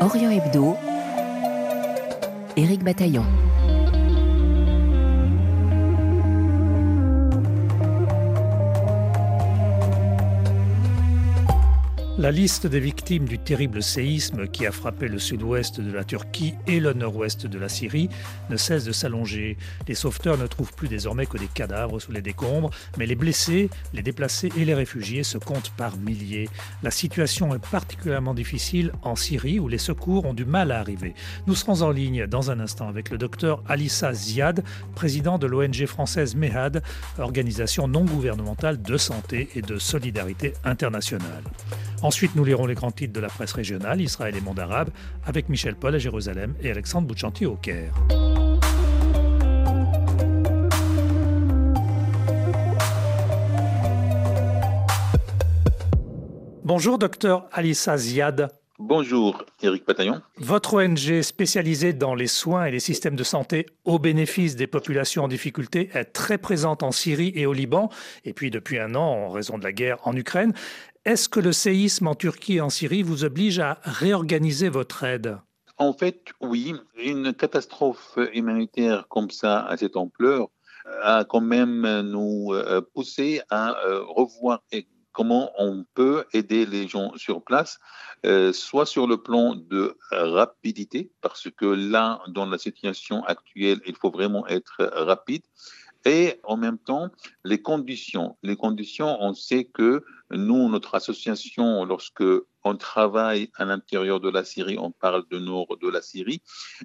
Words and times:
Orient 0.00 0.30
Hebdo, 0.30 0.76
Éric 2.56 2.82
Bataillon. 2.82 3.24
La 12.16 12.30
liste 12.30 12.68
des 12.68 12.78
victimes 12.78 13.24
du 13.24 13.40
terrible 13.40 13.82
séisme 13.82 14.46
qui 14.46 14.66
a 14.66 14.70
frappé 14.70 15.08
le 15.08 15.18
sud-ouest 15.18 15.80
de 15.80 15.90
la 15.90 16.04
Turquie 16.04 16.54
et 16.68 16.78
le 16.78 16.92
nord-ouest 16.92 17.48
de 17.48 17.58
la 17.58 17.68
Syrie 17.68 18.08
ne 18.50 18.56
cesse 18.56 18.84
de 18.84 18.92
s'allonger. 18.92 19.56
Les 19.88 19.96
sauveteurs 19.96 20.38
ne 20.38 20.46
trouvent 20.46 20.72
plus 20.72 20.86
désormais 20.86 21.26
que 21.26 21.38
des 21.38 21.48
cadavres 21.48 21.98
sous 21.98 22.12
les 22.12 22.22
décombres, 22.22 22.70
mais 22.98 23.06
les 23.06 23.16
blessés, 23.16 23.68
les 23.92 24.02
déplacés 24.02 24.52
et 24.56 24.64
les 24.64 24.74
réfugiés 24.74 25.24
se 25.24 25.38
comptent 25.38 25.72
par 25.76 25.96
milliers. 25.96 26.48
La 26.84 26.92
situation 26.92 27.52
est 27.52 27.70
particulièrement 27.70 28.32
difficile 28.32 28.92
en 29.02 29.16
Syrie 29.16 29.58
où 29.58 29.66
les 29.66 29.78
secours 29.78 30.24
ont 30.24 30.34
du 30.34 30.44
mal 30.44 30.70
à 30.70 30.78
arriver. 30.78 31.14
Nous 31.48 31.56
serons 31.56 31.82
en 31.82 31.90
ligne 31.90 32.28
dans 32.28 32.48
un 32.52 32.60
instant 32.60 32.88
avec 32.88 33.10
le 33.10 33.18
docteur 33.18 33.60
Alissa 33.66 34.12
Ziad, 34.12 34.62
président 34.94 35.36
de 35.36 35.48
l'ONG 35.48 35.84
française 35.86 36.36
MEHAD, 36.36 36.80
organisation 37.18 37.88
non 37.88 38.04
gouvernementale 38.04 38.80
de 38.80 38.96
santé 38.96 39.48
et 39.56 39.62
de 39.62 39.78
solidarité 39.78 40.52
internationale. 40.64 41.42
Ensuite, 42.04 42.36
nous 42.36 42.44
lirons 42.44 42.66
les 42.66 42.74
grands 42.74 42.90
titres 42.90 43.14
de 43.14 43.20
la 43.20 43.28
presse 43.28 43.54
régionale, 43.54 43.98
Israël 43.98 44.36
et 44.36 44.40
monde 44.42 44.60
arabe, 44.60 44.90
avec 45.24 45.48
Michel 45.48 45.74
Paul 45.74 45.94
à 45.94 45.98
Jérusalem 45.98 46.54
et 46.60 46.70
Alexandre 46.70 47.08
Bouchanti 47.08 47.46
au 47.46 47.54
Caire. 47.54 47.94
Bonjour, 56.62 56.98
docteur 56.98 57.48
Alissa 57.52 57.96
Ziad. 57.96 58.50
Bonjour, 58.78 59.46
Éric 59.62 59.86
Bataillon. 59.86 60.20
Votre 60.36 60.84
ONG 60.84 61.22
spécialisée 61.22 61.94
dans 61.94 62.14
les 62.14 62.26
soins 62.26 62.66
et 62.66 62.70
les 62.70 62.80
systèmes 62.80 63.16
de 63.16 63.24
santé 63.24 63.64
au 63.84 63.98
bénéfice 63.98 64.56
des 64.56 64.66
populations 64.66 65.24
en 65.24 65.28
difficulté 65.28 65.88
est 65.94 66.04
très 66.04 66.36
présente 66.36 66.82
en 66.82 66.90
Syrie 66.90 67.32
et 67.34 67.46
au 67.46 67.54
Liban, 67.54 67.88
et 68.24 68.34
puis 68.34 68.50
depuis 68.50 68.78
un 68.78 68.94
an 68.94 69.06
en 69.06 69.30
raison 69.30 69.56
de 69.56 69.64
la 69.64 69.72
guerre 69.72 69.98
en 70.02 70.14
Ukraine. 70.14 70.52
Est-ce 71.04 71.28
que 71.28 71.38
le 71.38 71.52
séisme 71.52 72.06
en 72.06 72.14
Turquie 72.14 72.54
et 72.54 72.60
en 72.62 72.70
Syrie 72.70 73.02
vous 73.02 73.24
oblige 73.24 73.58
à 73.58 73.78
réorganiser 73.82 74.70
votre 74.70 75.04
aide? 75.04 75.38
En 75.76 75.92
fait, 75.92 76.30
oui. 76.40 76.74
Une 76.96 77.34
catastrophe 77.34 78.18
humanitaire 78.32 79.06
comme 79.08 79.30
ça, 79.30 79.66
à 79.66 79.76
cette 79.76 79.98
ampleur, 79.98 80.48
a 81.02 81.24
quand 81.24 81.42
même 81.42 82.00
nous 82.00 82.54
euh, 82.54 82.80
poussé 82.94 83.42
à 83.50 83.78
euh, 83.84 84.02
revoir 84.06 84.62
comment 85.12 85.52
on 85.58 85.84
peut 85.92 86.24
aider 86.32 86.64
les 86.64 86.88
gens 86.88 87.12
sur 87.16 87.44
place, 87.44 87.78
euh, 88.24 88.54
soit 88.54 88.86
sur 88.86 89.06
le 89.06 89.18
plan 89.18 89.56
de 89.56 89.98
rapidité, 90.10 91.12
parce 91.20 91.48
que 91.50 91.66
là, 91.66 92.22
dans 92.28 92.46
la 92.46 92.56
situation 92.56 93.22
actuelle, 93.24 93.80
il 93.86 93.94
faut 93.94 94.10
vraiment 94.10 94.46
être 94.46 94.90
rapide, 94.94 95.42
et 96.04 96.40
en 96.44 96.56
même 96.56 96.78
temps 96.78 97.08
les 97.44 97.60
conditions. 97.60 98.36
Les 98.42 98.56
conditions, 98.56 99.16
on 99.20 99.34
sait 99.34 99.64
que 99.64 100.04
nous, 100.30 100.68
notre 100.68 100.94
association, 100.94 101.84
lorsque 101.84 102.24
on 102.64 102.76
travaille 102.76 103.50
à 103.56 103.64
l'intérieur 103.66 104.20
de 104.20 104.30
la 104.30 104.42
Syrie, 104.42 104.78
on 104.78 104.90
parle 104.90 105.24
de 105.30 105.38
nord 105.38 105.76
de 105.80 105.88
la 105.88 106.00
Syrie, 106.00 106.40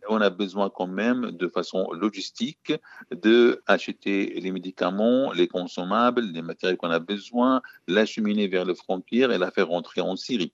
on 0.10 0.20
a 0.20 0.30
besoin 0.30 0.70
quand 0.70 0.88
même 0.88 1.32
de 1.32 1.48
façon 1.48 1.90
logistique 1.94 2.74
de 3.12 3.62
acheter 3.66 4.40
les 4.42 4.52
médicaments, 4.52 5.32
les 5.32 5.48
consommables, 5.48 6.22
les 6.22 6.42
matériels 6.42 6.78
qu'on 6.78 6.92
a 6.92 7.00
besoin, 7.00 7.62
l'acheminer 7.88 8.48
vers 8.48 8.66
les 8.66 8.76
frontières 8.76 9.32
et 9.32 9.38
la 9.38 9.52
faire 9.52 9.70
rentrer 9.70 10.02
en 10.02 10.18
Syrie. 10.18 10.54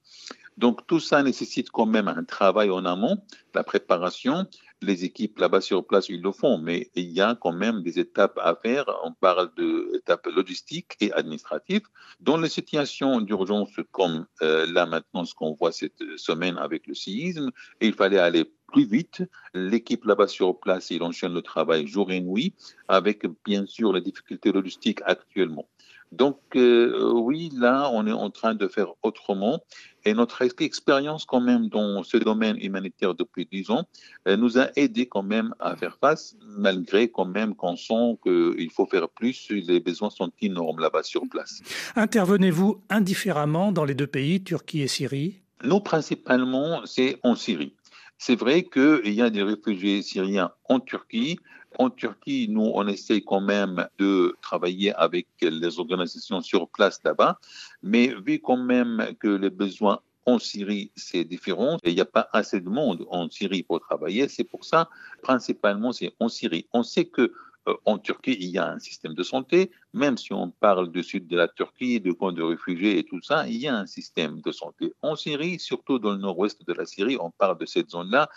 Donc 0.58 0.88
tout 0.88 1.00
ça 1.00 1.22
nécessite 1.24 1.70
quand 1.70 1.86
même 1.86 2.08
un 2.08 2.24
travail 2.24 2.70
en 2.70 2.86
amont, 2.86 3.22
la 3.54 3.64
préparation. 3.64 4.46
Les 4.82 5.06
équipes 5.06 5.40
là-bas 5.40 5.62
sur 5.62 5.86
place, 5.86 6.10
ils 6.10 6.22
le 6.22 6.32
font, 6.32 6.58
mais 6.58 6.92
il 6.96 7.10
y 7.10 7.22
a 7.22 7.36
quand 7.36 7.54
même 7.54 7.82
des 7.82 7.98
étapes 7.98 8.38
à 8.42 8.56
faire. 8.56 8.86
On 9.04 9.14
parle 9.14 9.50
d'étapes 9.56 10.28
logistiques 10.28 10.96
et 11.00 11.12
administratives. 11.14 11.84
Dans 12.20 12.38
les 12.38 12.50
situations 12.50 13.22
d'urgence 13.22 13.72
comme 13.92 14.28
euh, 14.42 14.66
là 14.72 14.86
maintenant, 14.86 15.26
ce 15.26 15.34
qu'on 15.34 15.54
voit 15.54 15.72
cette 15.72 16.04
semaine 16.18 16.58
avec 16.58 16.88
le 16.88 16.94
séisme, 16.94 17.52
il 17.82 17.94
fallait 17.94 18.20
aller 18.20 18.46
plus 18.76 18.86
vite. 18.86 19.24
L'équipe 19.54 20.04
là-bas 20.04 20.28
sur 20.28 20.60
place, 20.60 20.90
il 20.92 21.02
enchaîne 21.02 21.34
le 21.34 21.42
travail 21.42 21.88
jour 21.88 22.12
et 22.12 22.20
nuit, 22.20 22.54
avec 22.90 23.26
bien 23.46 23.66
sûr 23.66 23.94
les 23.94 24.02
difficultés 24.02 24.52
logistiques 24.52 25.00
actuellement. 25.06 25.66
Donc 26.12 26.40
euh, 26.56 27.12
oui, 27.14 27.50
là, 27.56 27.90
on 27.94 28.06
est 28.06 28.12
en 28.12 28.30
train 28.30 28.54
de 28.54 28.68
faire 28.68 28.90
autrement. 29.02 29.62
Et 30.04 30.14
notre 30.14 30.42
expérience 30.62 31.24
quand 31.26 31.40
même 31.40 31.70
dans 31.70 32.04
ce 32.04 32.18
domaine 32.18 32.58
humanitaire 32.62 33.16
depuis 33.16 33.48
dix 33.50 33.72
ans 33.72 33.86
euh, 34.28 34.36
nous 34.36 34.60
a 34.60 34.68
aidé 34.76 35.08
quand 35.08 35.24
même 35.24 35.56
à 35.60 35.76
faire 35.78 35.98
face, 36.00 36.36
malgré 36.42 37.10
quand 37.10 37.26
même 37.26 37.56
qu'on 37.56 37.78
sent 37.78 38.20
qu'il 38.24 38.70
faut 38.72 38.86
faire 38.86 39.08
plus, 39.08 39.50
les 39.50 39.80
besoins 39.80 40.10
sont 40.10 40.32
énormes 40.42 40.80
là-bas 40.80 41.04
sur 41.04 41.24
place. 41.30 41.62
Intervenez-vous 41.96 42.82
indifféremment 42.90 43.72
dans 43.72 43.86
les 43.86 43.96
deux 43.96 44.08
pays, 44.08 44.44
Turquie 44.44 44.82
et 44.82 44.88
Syrie? 44.88 45.42
Nous, 45.64 45.80
principalement, 45.80 46.82
c'est 46.86 47.18
en 47.24 47.36
Syrie. 47.36 47.74
C'est 48.18 48.36
vrai 48.36 48.64
qu'il 48.64 49.14
y 49.14 49.22
a 49.22 49.30
des 49.30 49.44
réfugiés 49.44 50.02
syriens 50.02 50.52
en 50.70 50.80
Turquie, 50.80 51.40
en 51.78 51.90
Turquie, 51.90 52.48
nous, 52.50 52.72
on 52.74 52.88
essaie 52.88 53.22
quand 53.22 53.42
même 53.42 53.88
de 53.98 54.36
travailler 54.42 54.94
avec 54.94 55.28
les 55.42 55.80
organisations 55.80 56.42
sur 56.42 56.70
place 56.70 57.02
là-bas, 57.04 57.40
mais 57.84 58.14
vu 58.26 58.40
quand 58.40 58.58
même 58.58 59.14
que 59.20 59.28
les 59.28 59.50
besoins 59.50 60.00
en 60.26 60.40
Syrie, 60.40 60.92
c'est 60.96 61.24
différent. 61.24 61.78
Il 61.84 61.94
n'y 61.94 62.02
a 62.02 62.06
pas 62.06 62.30
assez 62.34 62.60
de 62.60 62.70
monde 62.70 63.06
en 63.10 63.30
Syrie 63.30 63.64
pour 63.64 63.80
travailler. 63.80 64.28
C'est 64.28 64.44
pour 64.44 64.66
ça, 64.66 64.90
principalement, 65.22 65.92
c'est 65.92 66.14
en 66.20 66.30
Syrie. 66.30 66.68
On 66.74 66.82
sait 66.82 67.06
que 67.06 67.32
en 67.86 67.98
Turquie, 67.98 68.38
il 68.40 68.50
y 68.50 68.58
a 68.58 68.68
un 68.68 68.80
système 68.80 69.14
de 69.14 69.24
santé, 69.24 69.72
même 69.94 70.18
si 70.18 70.34
on 70.34 70.52
parle 70.52 70.92
du 70.92 71.04
sud 71.04 71.28
de 71.28 71.38
la 71.38 71.48
Turquie, 71.48 72.00
de 72.00 72.12
camps 72.12 72.32
de 72.32 72.44
réfugiés 72.44 73.00
et 73.00 73.04
tout 73.04 73.22
ça, 73.22 73.48
il 73.48 73.58
y 73.58 73.68
a 73.68 73.76
un 73.76 73.86
système 73.86 74.42
de 74.42 74.52
santé. 74.52 74.94
En 75.02 75.16
Syrie, 75.16 75.60
surtout 75.60 76.00
dans 76.00 76.12
le 76.12 76.18
nord-ouest 76.18 76.66
de 76.66 76.74
la 76.74 76.86
Syrie, 76.86 77.18
on 77.20 77.32
parle 77.32 77.58
de 77.58 77.66
cette 77.66 77.90
zone-là, 77.90 78.30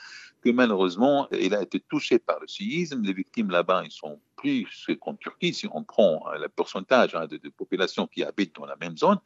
que 0.48 0.54
malheureusement, 0.54 1.28
il 1.32 1.54
a 1.54 1.62
été 1.62 1.78
touché 1.80 2.18
par 2.18 2.40
le 2.40 2.46
séisme. 2.46 3.02
Les 3.02 3.12
victimes 3.12 3.50
là-bas, 3.50 3.82
ils 3.84 3.90
sont 3.90 4.18
plus 4.36 4.66
qu'en 5.00 5.14
Turquie, 5.14 5.52
si 5.52 5.68
on 5.72 5.82
prend 5.82 6.24
euh, 6.28 6.38
le 6.38 6.48
pourcentage 6.48 7.14
hein, 7.14 7.26
de, 7.26 7.36
de, 7.36 7.48
population 7.50 8.06
qui 8.06 8.22
habite 8.22 8.54
dans 8.54 8.66
la 8.66 8.76
même 8.76 8.96
zone, 8.96 9.18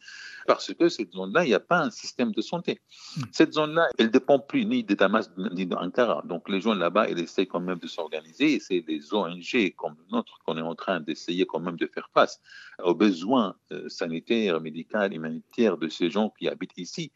parce 0.46 0.72
que 0.72 0.88
cette 0.88 1.12
zone-là, 1.12 1.44
il 1.44 1.48
n'y 1.48 1.54
a 1.54 1.60
pas 1.60 1.80
un 1.80 1.90
système 1.90 2.32
de 2.32 2.40
santé. 2.40 2.80
Hmm. 3.16 3.22
Cette 3.30 3.52
zone-là, 3.52 3.88
elle 3.98 4.06
ne 4.06 4.10
dépend 4.10 4.38
plus 4.38 4.64
ni 4.64 4.82
de 4.82 4.94
Damas 4.94 5.30
ni 5.36 5.66
d'Ankara. 5.66 6.22
Donc 6.24 6.48
les 6.48 6.60
gens 6.60 6.74
là-bas, 6.74 7.08
ils 7.08 7.18
essaient 7.20 7.46
quand 7.46 7.60
même 7.60 7.78
de 7.78 7.86
s'organiser. 7.86 8.54
Et 8.54 8.60
c'est 8.60 8.82
les 8.88 9.14
ONG 9.14 9.74
comme 9.76 9.94
le 9.98 10.16
nôtre 10.16 10.40
qu'on 10.44 10.56
est 10.56 10.62
en 10.62 10.74
train 10.74 11.00
d'essayer 11.00 11.46
quand 11.46 11.60
même 11.60 11.76
de 11.76 11.86
faire 11.86 12.08
face 12.14 12.40
aux 12.82 12.94
besoins 12.94 13.54
euh, 13.70 13.88
sanitaires, 13.88 14.60
médicaux, 14.60 15.10
humanitaires 15.10 15.76
de 15.76 15.88
ces 15.88 16.10
gens 16.10 16.32
qui 16.36 16.48
habitent 16.48 16.78
ici. 16.78 17.12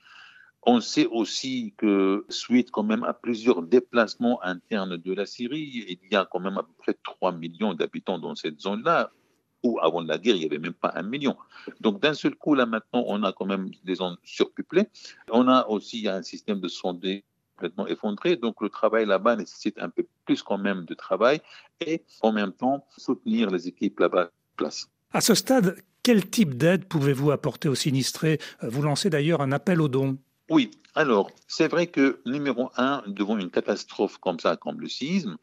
On 0.68 0.80
sait 0.80 1.06
aussi 1.06 1.74
que 1.76 2.26
suite 2.28 2.72
quand 2.72 2.82
même 2.82 3.04
à 3.04 3.14
plusieurs 3.14 3.62
déplacements 3.62 4.42
internes 4.42 4.96
de 4.96 5.12
la 5.14 5.24
Syrie, 5.24 5.86
il 5.88 5.98
y 6.10 6.16
a 6.16 6.26
quand 6.30 6.40
même 6.40 6.58
à 6.58 6.64
peu 6.64 6.72
près 6.76 6.94
3 7.04 7.32
millions 7.32 7.72
d'habitants 7.72 8.18
dans 8.18 8.34
cette 8.34 8.60
zone-là, 8.60 9.12
où 9.62 9.78
avant 9.80 10.00
la 10.00 10.18
guerre, 10.18 10.34
il 10.34 10.40
n'y 10.40 10.46
avait 10.46 10.58
même 10.58 10.74
pas 10.74 10.92
un 10.96 11.02
million. 11.02 11.36
Donc 11.80 12.02
d'un 12.02 12.14
seul 12.14 12.34
coup, 12.34 12.54
là 12.54 12.66
maintenant, 12.66 13.04
on 13.06 13.22
a 13.22 13.32
quand 13.32 13.46
même 13.46 13.70
des 13.84 13.94
zones 13.94 14.16
surpeuplées. 14.24 14.88
On 15.30 15.46
a 15.48 15.66
aussi 15.68 16.08
un 16.08 16.22
système 16.22 16.60
de 16.60 16.68
santé 16.68 17.24
complètement 17.54 17.86
effondré. 17.86 18.36
Donc 18.36 18.60
le 18.60 18.68
travail 18.68 19.06
là-bas 19.06 19.36
nécessite 19.36 19.78
un 19.78 19.88
peu 19.88 20.04
plus 20.24 20.42
quand 20.42 20.58
même 20.58 20.84
de 20.84 20.94
travail 20.94 21.40
et 21.80 22.02
en 22.22 22.32
même 22.32 22.52
temps 22.52 22.84
soutenir 22.96 23.50
les 23.50 23.68
équipes 23.68 24.00
là-bas. 24.00 24.30
À 25.12 25.20
ce 25.20 25.34
stade, 25.34 25.76
quel 26.02 26.28
type 26.28 26.56
d'aide 26.56 26.86
pouvez-vous 26.86 27.30
apporter 27.30 27.68
aux 27.68 27.74
sinistrés? 27.74 28.38
Vous 28.62 28.82
lancez 28.82 29.10
d'ailleurs 29.10 29.40
un 29.40 29.52
appel 29.52 29.80
aux 29.80 29.88
dons. 29.88 30.18
Oui, 30.48 30.70
alors 30.94 31.30
c'est 31.48 31.68
vrai 31.68 31.88
que 31.88 32.20
numéro 32.24 32.70
un, 32.76 33.02
devant 33.06 33.36
une 33.36 33.50
catastrophe 33.50 34.18
comme 34.18 34.38
ça, 34.38 34.56
comme 34.56 34.80
le 34.80 34.88
séisme, 34.88 35.36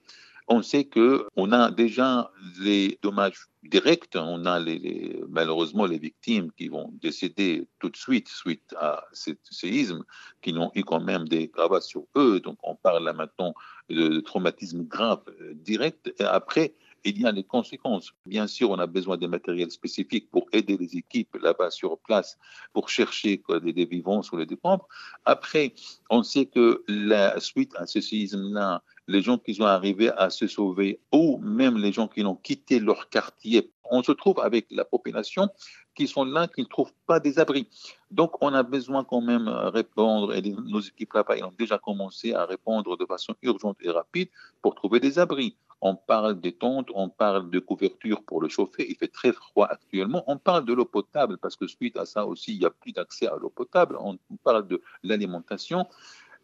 on 0.48 0.62
sait 0.62 0.86
que 0.86 1.28
on 1.36 1.52
a 1.52 1.72
déjà 1.72 2.32
les 2.60 3.00
dommages 3.02 3.48
directs, 3.64 4.16
on 4.16 4.46
a 4.46 4.60
les, 4.60 5.22
malheureusement 5.30 5.86
les 5.86 5.98
victimes 5.98 6.52
qui 6.52 6.68
vont 6.68 6.92
décéder 7.02 7.68
tout 7.80 7.90
de 7.90 7.98
suite 7.98 8.28
suite 8.28 8.74
à 8.78 9.06
ce 9.14 9.32
séisme, 9.50 10.04
qui 10.42 10.54
n'ont 10.54 10.72
eu 10.76 10.84
quand 10.84 11.00
même 11.02 11.28
des 11.28 11.48
gravats 11.48 11.82
sur 11.82 12.06
eux. 12.18 12.40
Donc 12.40 12.58
on 12.64 12.76
parle 12.76 13.04
là 13.04 13.14
maintenant 13.14 13.54
de, 13.90 14.08
de 14.08 14.20
traumatisme 14.20 14.84
grave 14.84 15.22
euh, 15.42 15.54
direct. 15.54 16.14
Et 16.20 16.24
après, 16.24 16.76
il 17.04 17.22
y 17.22 17.26
a 17.26 17.32
les 17.32 17.44
conséquences. 17.44 18.14
Bien 18.26 18.48
sûr, 18.48 18.72
on 18.72 18.80
a 18.80 18.88
besoin 18.88 19.18
de 19.18 19.28
matériel 19.28 19.72
spécifique 19.72 20.30
pour 20.32 20.48
aider 20.52 20.78
les 20.78 20.96
équipes 20.98 21.36
là-bas 21.42 21.72
sur 21.72 21.98
place 22.00 22.38
pour 22.74 22.90
chercher 22.90 23.42
des, 23.62 23.86
vivants 23.86 24.22
sur 24.22 24.38
les 24.38 24.46
décombres. 24.46 24.88
Après, 25.26 25.74
on 26.10 26.24
sait 26.24 26.46
que 26.46 26.84
la 26.88 27.40
suite 27.40 27.74
à 27.76 27.86
ce 27.86 28.02
séisme-là, 28.02 28.82
les 29.08 29.22
gens 29.22 29.38
qui 29.38 29.56
sont 29.56 29.66
arrivés 29.66 30.12
à 30.12 30.30
se 30.30 30.48
sauver 30.48 31.00
ou 31.12 31.38
même 31.40 31.78
les 31.78 31.92
gens 31.92 32.08
qui 32.08 32.24
ont 32.24 32.36
quitté 32.36 32.80
leur 32.80 33.10
quartier, 33.10 33.70
on 33.92 34.02
se 34.02 34.14
trouve 34.14 34.40
avec 34.40 34.68
la 34.72 34.86
population 34.86 35.50
qui 35.94 36.08
sont 36.08 36.26
là, 36.26 36.48
qui 36.48 36.62
ne 36.62 36.68
trouvent 36.68 36.94
pas 37.06 37.20
des 37.20 37.38
abris. 37.38 37.68
Donc, 38.10 38.42
on 38.42 38.54
a 38.54 38.64
besoin 38.64 39.04
quand 39.04 39.22
même 39.22 39.46
de 39.46 39.70
répondre, 39.70 40.34
et 40.34 40.42
nos 40.42 40.80
équipes 40.80 41.14
là-bas, 41.14 41.36
ont 41.46 41.54
déjà 41.58 41.78
commencé 41.78 42.34
à 42.34 42.46
répondre 42.46 42.98
de 42.98 43.06
façon 43.06 43.36
urgente 43.42 43.78
et 43.82 43.90
rapide 43.90 44.30
pour 44.62 44.74
trouver 44.74 45.00
des 45.00 45.20
abris. 45.20 45.56
On 45.86 45.98
parle 45.98 46.40
des 46.40 46.54
tentes, 46.54 46.88
on 46.96 47.10
parle 47.10 47.50
de 47.50 47.60
couverture 47.60 48.24
pour 48.24 48.40
le 48.42 48.48
chauffer. 48.48 48.90
Il 48.90 48.96
fait 48.96 49.10
très 49.10 49.34
froid 49.34 49.68
actuellement. 49.70 50.24
On 50.28 50.38
parle 50.38 50.64
de 50.64 50.72
l'eau 50.72 50.86
potable 50.86 51.38
parce 51.38 51.58
que 51.58 51.68
suite 51.68 51.98
à 51.98 52.06
ça 52.06 52.26
aussi, 52.26 52.54
il 52.54 52.60
n'y 52.60 52.66
a 52.66 52.70
plus 52.70 52.94
d'accès 52.94 53.28
à 53.28 53.36
l'eau 53.36 53.50
potable. 53.50 53.98
On 54.00 54.18
parle 54.46 54.66
de 54.66 54.82
l'alimentation 55.04 55.86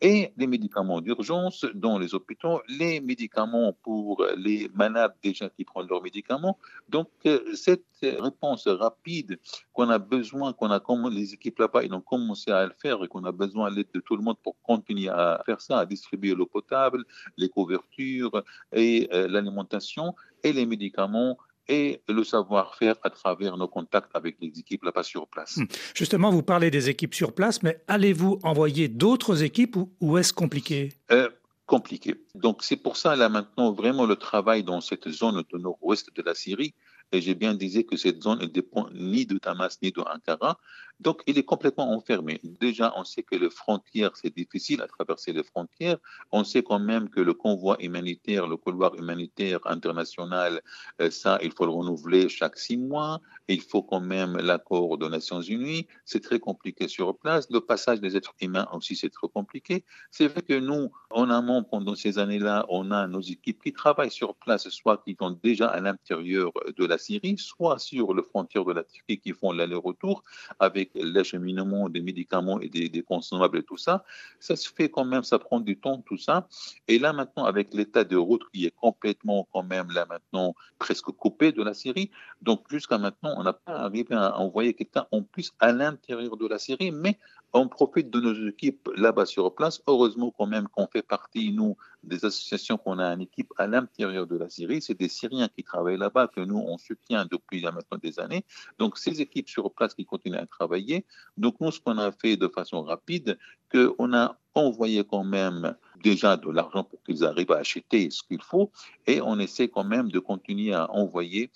et 0.01 0.31
les 0.37 0.47
médicaments 0.47 1.01
d'urgence 1.01 1.65
dans 1.73 1.99
les 1.99 2.13
hôpitaux, 2.13 2.61
les 2.67 3.01
médicaments 3.01 3.73
pour 3.83 4.25
les 4.37 4.69
malades 4.73 5.13
déjà 5.23 5.49
qui 5.49 5.65
prennent 5.65 5.87
leurs 5.87 6.01
médicaments. 6.01 6.57
Donc, 6.87 7.09
euh, 7.25 7.53
cette 7.53 7.83
réponse 8.01 8.67
rapide 8.67 9.39
qu'on 9.73 9.89
a 9.89 9.99
besoin, 9.99 10.53
qu'on 10.53 10.71
a 10.71 10.79
comme 10.79 11.09
les 11.09 11.33
équipes 11.33 11.59
là-bas, 11.59 11.83
ils 11.83 11.93
ont 11.93 12.01
commencé 12.01 12.51
à 12.51 12.65
le 12.65 12.73
faire 12.81 13.03
et 13.03 13.07
qu'on 13.07 13.25
a 13.25 13.31
besoin 13.31 13.69
de 13.69 13.75
l'aide 13.75 13.91
de 13.93 13.99
tout 13.99 14.15
le 14.15 14.23
monde 14.23 14.37
pour 14.41 14.55
continuer 14.61 15.09
à 15.09 15.41
faire 15.45 15.59
ça, 15.59 15.79
à 15.79 15.85
distribuer 15.85 16.33
l'eau 16.33 16.45
potable, 16.45 17.03
les 17.37 17.49
couvertures 17.49 18.43
et 18.73 19.09
euh, 19.13 19.27
l'alimentation 19.27 20.15
et 20.43 20.53
les 20.53 20.65
médicaments 20.65 21.37
et 21.69 22.01
le 22.09 22.23
savoir-faire 22.23 22.95
à 23.03 23.09
travers 23.09 23.55
nos 23.55 23.67
contacts 23.67 24.09
avec 24.13 24.35
les 24.41 24.51
équipes 24.59 24.83
là-bas 24.83 25.03
sur 25.03 25.27
place. 25.27 25.57
Hmm. 25.57 25.65
Justement, 25.95 26.31
vous 26.31 26.43
parlez 26.43 26.71
des 26.71 26.89
équipes 26.89 27.13
sur 27.13 27.33
place, 27.33 27.63
mais 27.63 27.81
allez-vous 27.87 28.39
envoyer 28.43 28.89
d'autres 28.89 29.43
équipes 29.43 29.77
ou, 30.01 30.17
est-ce 30.17 30.33
compliqué? 30.33 30.89
Euh, 31.11 31.29
Compliqué. 31.69 32.15
Donc 32.33 32.63
c'est 32.63 32.77
pour 32.77 32.97
ça 32.97 33.15
là 33.15 33.29
maintenant 33.29 33.71
vraiment 33.71 34.07
le 34.07 34.15
travail 34.15 34.63
dans 34.63 34.81
cette 34.81 35.07
zone 35.07 35.43
de 35.53 35.57
nord-ouest 35.59 36.09
de 36.15 36.23
la 36.23 36.33
Syrie, 36.33 36.73
et 37.11 37.21
j'ai 37.21 37.35
bien 37.35 37.53
dit 37.53 37.85
que 37.85 37.95
cette 37.95 38.23
zone 38.23 38.39
ne 38.39 38.47
dépend 38.47 38.89
ni 38.91 39.27
de 39.27 39.37
Damas 39.37 39.77
ni 39.83 39.91
de 39.91 40.01
Ankara. 40.01 40.57
Donc, 40.99 41.21
il 41.27 41.37
est 41.37 41.43
complètement 41.43 41.91
enfermé. 41.93 42.41
Déjà, 42.43 42.93
on 42.97 43.05
sait 43.05 43.23
que 43.23 43.35
les 43.35 43.49
frontières, 43.49 44.11
c'est 44.15 44.35
difficile 44.35 44.81
à 44.81 44.87
traverser 44.87 45.31
les 45.31 45.43
frontières. 45.43 45.97
On 46.31 46.43
sait 46.43 46.61
quand 46.61 46.79
même 46.79 47.09
que 47.09 47.21
le 47.21 47.33
convoi 47.33 47.77
humanitaire, 47.79 48.47
le 48.47 48.57
couloir 48.57 48.93
humanitaire 48.95 49.59
international, 49.65 50.61
euh, 50.99 51.09
ça, 51.09 51.39
il 51.41 51.51
faut 51.53 51.65
le 51.65 51.71
renouveler 51.71 52.27
chaque 52.27 52.57
six 52.57 52.77
mois. 52.77 53.21
Il 53.47 53.61
faut 53.61 53.81
quand 53.81 54.01
même 54.01 54.37
l'accord 54.37 54.97
des 54.97 55.07
Nations 55.07 55.41
Unies. 55.41 55.87
C'est 56.03 56.21
très 56.21 56.39
compliqué 56.39 56.89
sur 56.89 57.17
place. 57.17 57.47
Le 57.49 57.61
passage 57.61 58.01
des 58.01 58.17
êtres 58.17 58.33
humains 58.41 58.67
aussi, 58.73 58.95
c'est 58.95 59.09
trop 59.09 59.29
compliqué. 59.29 59.85
C'est 60.11 60.27
vrai 60.27 60.41
que 60.41 60.59
nous, 60.59 60.91
en 61.11 61.29
amont, 61.29 61.63
pendant 61.63 61.95
ces 61.95 62.19
années-là, 62.19 62.65
on 62.67 62.91
a 62.91 63.07
nos 63.07 63.21
équipes 63.21 63.63
qui 63.63 63.71
travaillent 63.71 64.11
sur 64.11 64.35
place, 64.35 64.67
soit 64.69 65.01
qui 65.05 65.15
sont 65.19 65.31
déjà 65.41 65.67
à 65.67 65.79
l'intérieur 65.79 66.51
de 66.77 66.85
la 66.85 66.97
Syrie, 66.97 67.37
soit 67.37 67.79
sur 67.79 68.13
le 68.13 68.21
frontière 68.21 68.65
de 68.65 68.73
la 68.73 68.83
Turquie 68.83 69.19
qui 69.19 69.31
font 69.31 69.53
l'aller-retour 69.53 70.23
avec 70.59 70.88
l'acheminement 70.95 71.89
des 71.89 72.01
médicaments 72.01 72.59
et 72.59 72.69
des, 72.69 73.03
consommables 73.03 73.59
et 73.59 73.63
tout 73.63 73.77
ça. 73.77 74.03
Ça 74.39 74.55
se 74.55 74.69
fait 74.69 74.89
quand 74.89 75.05
même, 75.05 75.23
ça 75.23 75.39
prend 75.39 75.59
du 75.59 75.77
temps, 75.77 76.01
tout 76.05 76.17
ça. 76.17 76.47
Et 76.87 76.99
là 76.99 77.13
maintenant, 77.13 77.45
avec 77.45 77.73
l'état 77.73 78.03
de 78.03 78.15
route 78.15 78.43
qui 78.53 78.65
est 78.65 78.75
complètement 78.75 79.47
quand 79.53 79.63
même 79.63 79.91
là 79.91 80.05
maintenant 80.09 80.55
presque 80.77 81.11
coupé 81.11 81.51
de 81.51 81.63
la 81.63 81.73
Syrie, 81.73 82.11
donc 82.41 82.63
jusqu'à 82.69 82.97
maintenant, 82.97 83.33
on 83.37 83.43
n'a 83.43 83.53
pas 83.53 83.73
arrivé 83.73 84.15
à 84.15 84.37
envoyer 84.37 84.73
quelqu'un 84.73 85.07
en 85.11 85.23
plus 85.23 85.51
à 85.59 85.71
l'intérieur 85.71 86.37
de 86.37 86.47
la 86.47 86.59
Syrie, 86.59 86.91
mais 86.91 87.17
on 87.53 87.67
profite 87.67 88.09
de 88.09 88.19
nos 88.19 88.47
équipes 88.47 88.89
là-bas 88.95 89.25
sur 89.25 89.53
place. 89.53 89.81
Heureusement 89.87 90.31
quand 90.37 90.45
même 90.45 90.67
qu'on 90.67 90.87
fait 90.87 91.01
partie, 91.01 91.51
nous, 91.51 91.75
des 92.03 92.25
associations 92.25 92.77
qu'on 92.77 92.99
a 92.99 93.07
une 93.13 93.21
équipe 93.21 93.51
à 93.57 93.67
l'intérieur 93.67 94.25
de 94.27 94.37
la 94.37 94.49
Syrie. 94.49 94.81
C'est 94.81 94.97
des 94.97 95.09
Syriens 95.09 95.49
qui 95.49 95.63
travaillent 95.63 95.97
là-bas 95.97 96.27
que 96.27 96.41
nous, 96.41 96.57
on 96.57 96.77
soutient 96.77 97.25
depuis 97.29 97.61
maintenant 97.61 97.97
des 98.01 98.19
années. 98.19 98.45
Donc, 98.77 98.97
ces 98.97 99.21
équipes 99.21 99.49
sur 99.49 99.71
place 99.71 99.93
qui 99.93 100.05
continuent 100.05 100.37
à 100.37 100.45
travailler. 100.45 101.05
Donc, 101.37 101.59
nous, 101.59 101.71
ce 101.71 101.79
qu'on 101.79 101.97
a 101.97 102.11
fait 102.11 102.37
de 102.37 102.47
façon 102.47 102.83
rapide, 102.83 103.37
qu'on 103.71 104.13
a 104.13 104.37
envoyé 104.55 105.03
quand 105.03 105.23
même 105.23 105.75
déjà 106.03 106.37
de 106.37 106.49
l'argent 106.49 106.83
pour 106.83 107.01
qu'ils 107.03 107.23
arrivent 107.23 107.51
à 107.51 107.57
acheter 107.57 108.09
ce 108.09 108.23
qu'il 108.23 108.41
faut 108.41 108.71
et 109.05 109.21
on 109.21 109.37
essaie 109.39 109.67
quand 109.67 109.83
même 109.83 110.09
de 110.09 110.19
continuer 110.19 110.73
à 110.73 110.91
envoyer 110.91 111.51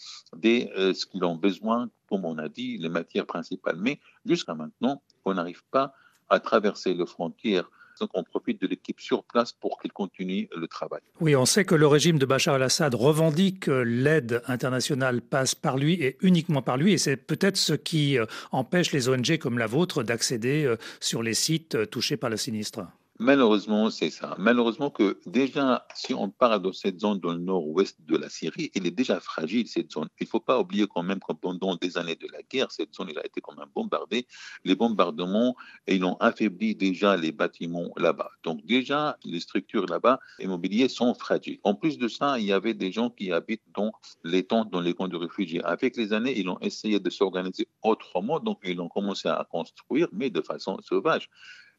euh, 0.45 0.93
ce 0.93 1.05
qu'ils 1.05 1.23
ont 1.23 1.35
besoin, 1.35 1.89
comme 2.09 2.25
on 2.25 2.37
a 2.37 2.49
dit, 2.49 2.77
les 2.77 2.89
matières 2.89 3.25
principales. 3.25 3.77
Mais 3.77 3.99
jusqu'à 4.25 4.53
maintenant, 4.53 5.01
on 5.25 5.33
n'arrive 5.33 5.63
pas 5.71 5.93
à 6.29 6.39
traverser 6.39 6.93
les 6.93 7.05
frontières 7.05 7.69
donc 7.99 8.09
on 8.13 8.23
profite 8.23 8.61
de 8.61 8.67
l'équipe 8.67 8.99
sur 8.99 9.23
place 9.23 9.51
pour 9.51 9.79
qu'il 9.79 9.91
continue 9.91 10.49
le 10.55 10.67
travail. 10.67 11.01
Oui, 11.19 11.35
on 11.35 11.45
sait 11.45 11.65
que 11.65 11.75
le 11.75 11.87
régime 11.87 12.19
de 12.19 12.25
Bachar 12.25 12.55
al-Assad 12.55 12.93
revendique 12.95 13.61
que 13.61 13.71
l'aide 13.71 14.41
internationale 14.47 15.21
passe 15.21 15.55
par 15.55 15.77
lui 15.77 15.93
et 15.95 16.17
uniquement 16.21 16.61
par 16.61 16.77
lui, 16.77 16.93
et 16.93 16.97
c'est 16.97 17.17
peut-être 17.17 17.57
ce 17.57 17.73
qui 17.73 18.17
euh, 18.17 18.25
empêche 18.51 18.91
les 18.91 19.09
ONG 19.09 19.37
comme 19.37 19.57
la 19.57 19.67
vôtre 19.67 20.03
d'accéder 20.03 20.65
euh, 20.65 20.77
sur 20.99 21.23
les 21.23 21.33
sites 21.33 21.89
touchés 21.89 22.17
par 22.17 22.29
le 22.29 22.37
sinistre. 22.37 22.81
Malheureusement, 23.23 23.89
c'est 23.89 24.09
ça. 24.09 24.35
Malheureusement 24.37 24.89
que 24.89 25.17
déjà, 25.25 25.87
si 25.95 26.13
on 26.13 26.29
parle 26.29 26.61
de 26.61 26.73
cette 26.73 26.99
zone 26.99 27.21
dans 27.21 27.31
le 27.31 27.39
nord-ouest 27.39 27.97
de 28.01 28.17
la 28.17 28.27
Syrie, 28.27 28.69
elle 28.75 28.85
est 28.85 28.91
déjà 28.91 29.21
fragile, 29.21 29.65
cette 29.65 29.93
zone. 29.93 30.09
Il 30.19 30.25
ne 30.25 30.27
faut 30.27 30.41
pas 30.41 30.59
oublier 30.59 30.87
quand 30.93 31.03
même 31.03 31.21
que 31.21 31.31
pendant 31.31 31.77
des 31.77 31.97
années 31.97 32.17
de 32.17 32.27
la 32.33 32.41
guerre, 32.41 32.69
cette 32.69 32.93
zone 32.93 33.11
elle 33.11 33.19
a 33.19 33.25
été 33.25 33.39
quand 33.39 33.55
même 33.55 33.69
bombardée. 33.73 34.27
Les 34.65 34.75
bombardements, 34.75 35.55
ils 35.87 36.03
ont 36.03 36.17
affaibli 36.17 36.75
déjà 36.75 37.15
les 37.15 37.31
bâtiments 37.31 37.93
là-bas. 37.95 38.29
Donc 38.43 38.65
déjà, 38.65 39.17
les 39.23 39.39
structures 39.39 39.85
là-bas, 39.85 40.19
immobilières, 40.39 40.89
sont 40.89 41.13
fragiles. 41.13 41.59
En 41.63 41.75
plus 41.75 41.97
de 41.97 42.09
ça, 42.09 42.37
il 42.39 42.45
y 42.45 42.51
avait 42.51 42.73
des 42.73 42.91
gens 42.91 43.09
qui 43.09 43.31
habitent 43.31 43.63
dans 43.73 43.93
les 44.25 44.43
tentes, 44.43 44.69
dans 44.69 44.81
les 44.81 44.93
camps 44.93 45.07
de 45.07 45.15
réfugiés. 45.15 45.63
Avec 45.63 45.95
les 45.95 46.11
années, 46.11 46.37
ils 46.37 46.49
ont 46.49 46.59
essayé 46.59 46.99
de 46.99 47.09
s'organiser 47.09 47.69
autrement, 47.83 48.41
donc 48.41 48.59
ils 48.65 48.81
ont 48.81 48.89
commencé 48.89 49.29
à 49.29 49.47
construire, 49.49 50.09
mais 50.11 50.29
de 50.29 50.41
façon 50.41 50.77
sauvage 50.81 51.29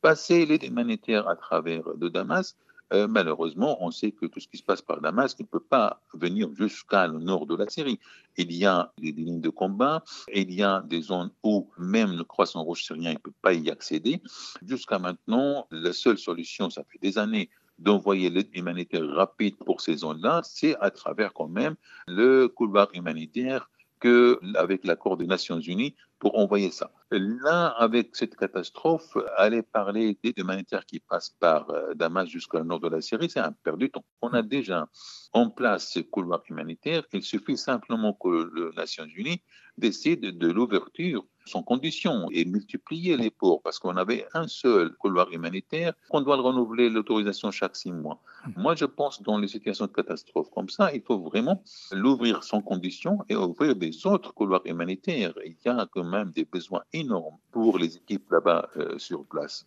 passer 0.04 0.44
l'aide 0.44 0.64
humanitaire 0.64 1.26
à 1.28 1.34
travers 1.34 1.94
de 1.96 2.10
Damas, 2.10 2.58
euh, 2.92 3.08
malheureusement, 3.08 3.82
on 3.82 3.90
sait 3.90 4.10
que 4.10 4.26
tout 4.26 4.38
ce 4.38 4.46
qui 4.46 4.58
se 4.58 4.62
passe 4.62 4.82
par 4.82 5.00
Damas 5.00 5.34
ne 5.40 5.46
peut 5.46 5.66
pas 5.76 6.02
venir 6.12 6.50
jusqu'à 6.54 7.06
le 7.06 7.18
nord 7.20 7.46
de 7.46 7.56
la 7.56 7.66
Syrie. 7.70 7.98
Il 8.36 8.52
y 8.52 8.66
a 8.66 8.92
des, 8.98 9.12
lignes 9.12 9.40
de 9.40 9.48
combat, 9.48 10.04
il 10.30 10.52
y 10.52 10.62
a 10.62 10.82
des 10.82 11.00
zones 11.00 11.30
où 11.42 11.70
même 11.78 12.18
le 12.18 12.22
croissant 12.22 12.62
rouge 12.62 12.84
syrien 12.84 13.14
ne 13.14 13.18
peut 13.18 13.32
pas 13.40 13.54
y 13.54 13.70
accéder. 13.70 14.20
Jusqu'à 14.66 14.98
maintenant, 14.98 15.66
la 15.70 15.94
seule 15.94 16.18
solution, 16.18 16.68
ça 16.68 16.84
fait 16.84 16.98
des 17.00 17.16
années, 17.16 17.48
d'envoyer 17.78 18.28
l'aide 18.28 18.50
humanitaire 18.52 19.08
rapide 19.08 19.56
pour 19.56 19.80
ces 19.80 19.96
zones-là, 19.96 20.42
c'est 20.44 20.76
à 20.80 20.90
travers 20.90 21.32
quand 21.32 21.48
même 21.48 21.76
le 22.06 22.48
couloir 22.48 22.88
humanitaire 22.92 23.70
que 24.00 24.38
avec 24.56 24.84
l'accord 24.84 25.16
des 25.16 25.26
Nations 25.26 25.60
Unies 25.60 25.94
pour 26.18 26.38
envoyer 26.38 26.70
ça. 26.70 26.90
Là, 27.10 27.68
avec 27.78 28.16
cette 28.16 28.34
catastrophe, 28.36 29.16
aller 29.36 29.62
parler 29.62 30.18
d'aide 30.22 30.38
humanitaire 30.38 30.84
qui 30.86 31.00
passe 31.00 31.30
par 31.38 31.70
euh, 31.70 31.94
Damas 31.94 32.28
jusqu'au 32.28 32.62
nord 32.64 32.80
de 32.80 32.88
la 32.88 33.00
Syrie, 33.00 33.30
c'est 33.30 33.40
un 33.40 33.52
perte 33.52 33.78
du 33.78 33.90
temps. 33.90 34.04
On 34.22 34.30
a 34.30 34.42
déjà 34.42 34.88
en 35.32 35.50
place 35.50 35.92
ce 35.92 36.00
couloir 36.00 36.42
humanitaire. 36.48 37.04
Il 37.12 37.22
suffit 37.22 37.56
simplement 37.56 38.14
que 38.14 38.50
les 38.54 38.74
Nations 38.74 39.06
Unies 39.14 39.42
décident 39.78 40.30
de 40.32 40.46
l'ouverture 40.48 41.24
sans 41.46 41.62
condition 41.62 42.28
et 42.30 42.44
multiplier 42.44 43.16
les 43.16 43.30
ports 43.30 43.60
parce 43.62 43.78
qu'on 43.78 43.96
avait 43.96 44.26
un 44.32 44.48
seul 44.48 44.94
couloir 44.96 45.30
humanitaire 45.30 45.92
qu'on 46.08 46.22
doit 46.22 46.36
renouveler 46.36 46.88
l'autorisation 46.88 47.50
chaque 47.50 47.76
six 47.76 47.92
mois. 47.92 48.20
Moi, 48.56 48.74
je 48.74 48.86
pense 48.86 49.22
dans 49.22 49.38
les 49.38 49.48
situations 49.48 49.86
de 49.86 49.92
catastrophe 49.92 50.50
comme 50.50 50.68
ça, 50.68 50.94
il 50.94 51.02
faut 51.02 51.18
vraiment 51.18 51.62
l'ouvrir 51.92 52.44
sans 52.44 52.62
condition 52.62 53.18
et 53.28 53.36
ouvrir 53.36 53.76
des 53.76 54.06
autres 54.06 54.32
couloirs 54.32 54.62
humanitaires. 54.64 55.34
Il 55.44 55.56
y 55.64 55.68
a 55.68 55.86
même 56.04 56.30
des 56.30 56.44
besoins 56.44 56.82
énormes 56.92 57.36
pour 57.50 57.78
les 57.78 57.96
équipes 57.96 58.30
là-bas 58.30 58.68
euh, 58.76 58.98
sur 58.98 59.24
place. 59.24 59.66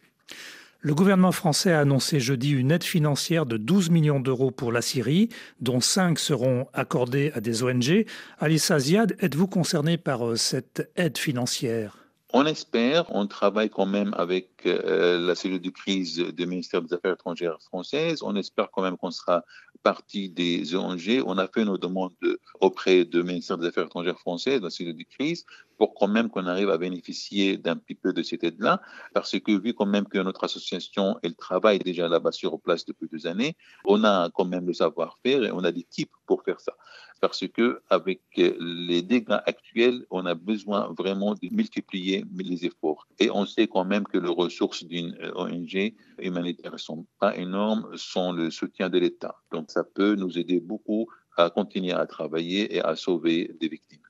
Le 0.80 0.94
gouvernement 0.94 1.32
français 1.32 1.72
a 1.72 1.80
annoncé 1.80 2.20
jeudi 2.20 2.52
une 2.52 2.72
aide 2.72 2.84
financière 2.84 3.46
de 3.48 3.58
12 3.58 3.90
millions 3.90 4.20
d'euros 4.20 4.52
pour 4.52 4.72
la 4.72 4.82
Syrie, 4.82 5.30
dont 5.60 5.80
5 5.80 6.20
seront 6.20 6.68
accordés 6.72 7.32
à 7.34 7.42
des 7.42 7.64
ONG. 7.64 8.06
Alissa 8.40 8.78
Ziad, 8.78 9.16
êtes-vous 9.20 9.48
concerné 9.48 9.98
par 9.98 10.26
euh, 10.26 10.36
cette 10.36 10.92
aide 10.96 11.18
financière? 11.18 11.98
On 12.34 12.46
espère, 12.46 13.06
on 13.16 13.26
travaille 13.26 13.70
quand 13.70 13.86
même 13.86 14.14
avec 14.18 14.57
la 14.66 15.36
cellule 15.36 15.62
de 15.62 15.70
crise 15.70 16.18
du 16.18 16.46
ministère 16.46 16.82
des 16.82 16.94
Affaires 16.94 17.14
étrangères 17.14 17.58
françaises. 17.62 18.24
On 18.24 18.36
espère 18.36 18.70
quand 18.72 18.82
même 18.82 18.98
qu'on 18.98 19.12
sera 19.12 19.44
partie 19.84 20.30
des 20.30 20.76
ONG. 20.76 21.24
On 21.26 21.38
a 21.38 21.48
fait 21.48 21.66
nos 21.66 21.78
demandes 21.78 22.14
auprès 22.60 23.06
du 23.06 23.24
ministère 23.24 23.58
des 23.58 23.68
Affaires 23.68 23.86
étrangères 23.86 24.20
français, 24.20 24.60
de 24.60 24.66
la 24.66 24.70
cellule 24.70 24.98
de 24.98 25.04
crise, 25.04 25.46
pour 25.78 25.94
quand 25.94 26.08
même 26.08 26.30
qu'on 26.30 26.48
arrive 26.48 26.70
à 26.70 26.78
bénéficier 26.78 27.58
d'un 27.58 27.76
petit 27.76 27.96
peu 27.96 28.14
de 28.14 28.24
cette 28.24 28.44
aide-là. 28.44 28.82
Parce 29.14 29.40
que 29.40 29.52
vu 29.52 29.74
quand 29.74 29.86
même 29.86 30.08
que 30.08 30.18
notre 30.18 30.44
association, 30.44 31.18
elle 31.24 31.36
travaille 31.36 31.80
déjà 31.80 32.08
là-bas 32.10 32.32
sur 32.32 32.60
place 32.60 32.86
depuis 32.86 33.08
deux 33.12 33.28
années, 33.28 33.56
on 33.86 34.04
a 34.04 34.30
quand 34.34 34.46
même 34.46 34.66
le 34.66 34.74
savoir-faire 34.74 35.44
et 35.44 35.52
on 35.52 35.64
a 35.64 35.72
des 35.72 35.84
types 35.84 36.12
pour 36.26 36.44
faire 36.44 36.60
ça 36.60 36.74
parce 37.20 37.48
que 37.48 37.82
avec 37.90 38.22
les 38.36 39.02
dégâts 39.02 39.40
actuels, 39.46 40.06
on 40.10 40.26
a 40.26 40.36
besoin 40.36 40.94
vraiment 40.98 41.34
de 41.34 41.50
multiplier 41.52 42.26
les 42.38 42.66
efforts. 42.66 43.08
Et 43.20 43.30
on 43.32 43.46
sait 43.46 43.68
quand 43.68 43.86
même 43.86 44.06
que 44.06 44.18
les 44.18 44.30
ressources 44.48 44.84
d'une 44.84 45.16
ONG 45.36 45.94
humanitaire 46.20 46.74
ne 46.74 46.78
sont 46.78 47.06
pas 47.20 47.36
énormes 47.38 47.86
sans 47.96 48.32
le 48.32 48.50
soutien 48.50 48.90
de 48.90 48.98
l'État. 48.98 49.36
Donc 49.52 49.66
ça 49.70 49.84
peut 49.84 50.16
nous 50.16 50.38
aider 50.38 50.60
beaucoup 50.60 51.08
à 51.38 51.50
continuer 51.50 51.94
à 51.94 52.06
travailler 52.06 52.76
et 52.76 52.82
à 52.82 52.96
sauver 52.96 53.56
des 53.62 53.68
victimes. 53.68 54.02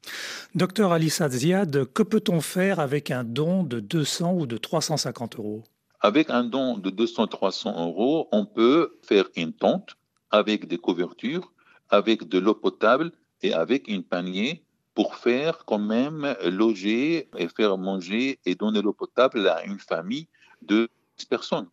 Docteur 0.56 0.92
Alissa 0.94 1.28
Ziad, 1.30 1.74
que 1.94 2.04
peut-on 2.04 2.40
faire 2.40 2.80
avec 2.80 3.12
un 3.12 3.24
don 3.24 3.64
de 3.64 3.80
200 3.80 4.34
ou 4.34 4.46
de 4.48 4.58
350 4.58 5.38
euros? 5.38 5.64
Avec 6.00 6.30
un 6.30 6.44
don 6.44 6.78
de 6.78 6.90
200-300 6.90 7.78
euros, 7.88 8.30
on 8.32 8.46
peut 8.46 8.98
faire 9.02 9.26
une 9.36 9.54
tente 9.54 9.98
avec 10.30 10.68
des 10.68 10.78
couvertures, 10.78 11.52
avec 11.90 12.28
de 12.28 12.40
l'eau 12.40 12.54
potable 12.54 13.12
et 13.42 13.54
avec 13.54 13.88
une 13.88 14.04
panier 14.04 14.64
pour 14.98 15.14
faire 15.14 15.64
quand 15.66 15.78
même 15.78 16.36
loger 16.44 17.30
et 17.38 17.48
faire 17.56 17.78
manger 17.78 18.40
et 18.48 18.56
donner 18.56 18.82
l'eau 18.82 18.94
potable 18.94 19.48
à 19.48 19.64
une 19.64 19.78
famille 19.78 20.28
de 20.64 20.90
10 21.20 21.26
personnes. 21.26 21.68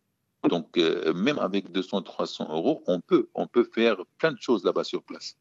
Donc, 0.47 0.77
euh, 0.77 1.11
même 1.11 1.39
avec 1.39 1.71
200-300 1.71 2.51
euros, 2.51 2.83
on 2.85 3.01
peut, 3.01 3.27
on 3.33 3.47
peut 3.47 3.67
faire 3.73 3.95
plein 4.19 4.31
de 4.31 4.37
choses 4.39 4.63
là-bas 4.63 4.83
sur 4.83 5.01
place. 5.01 5.37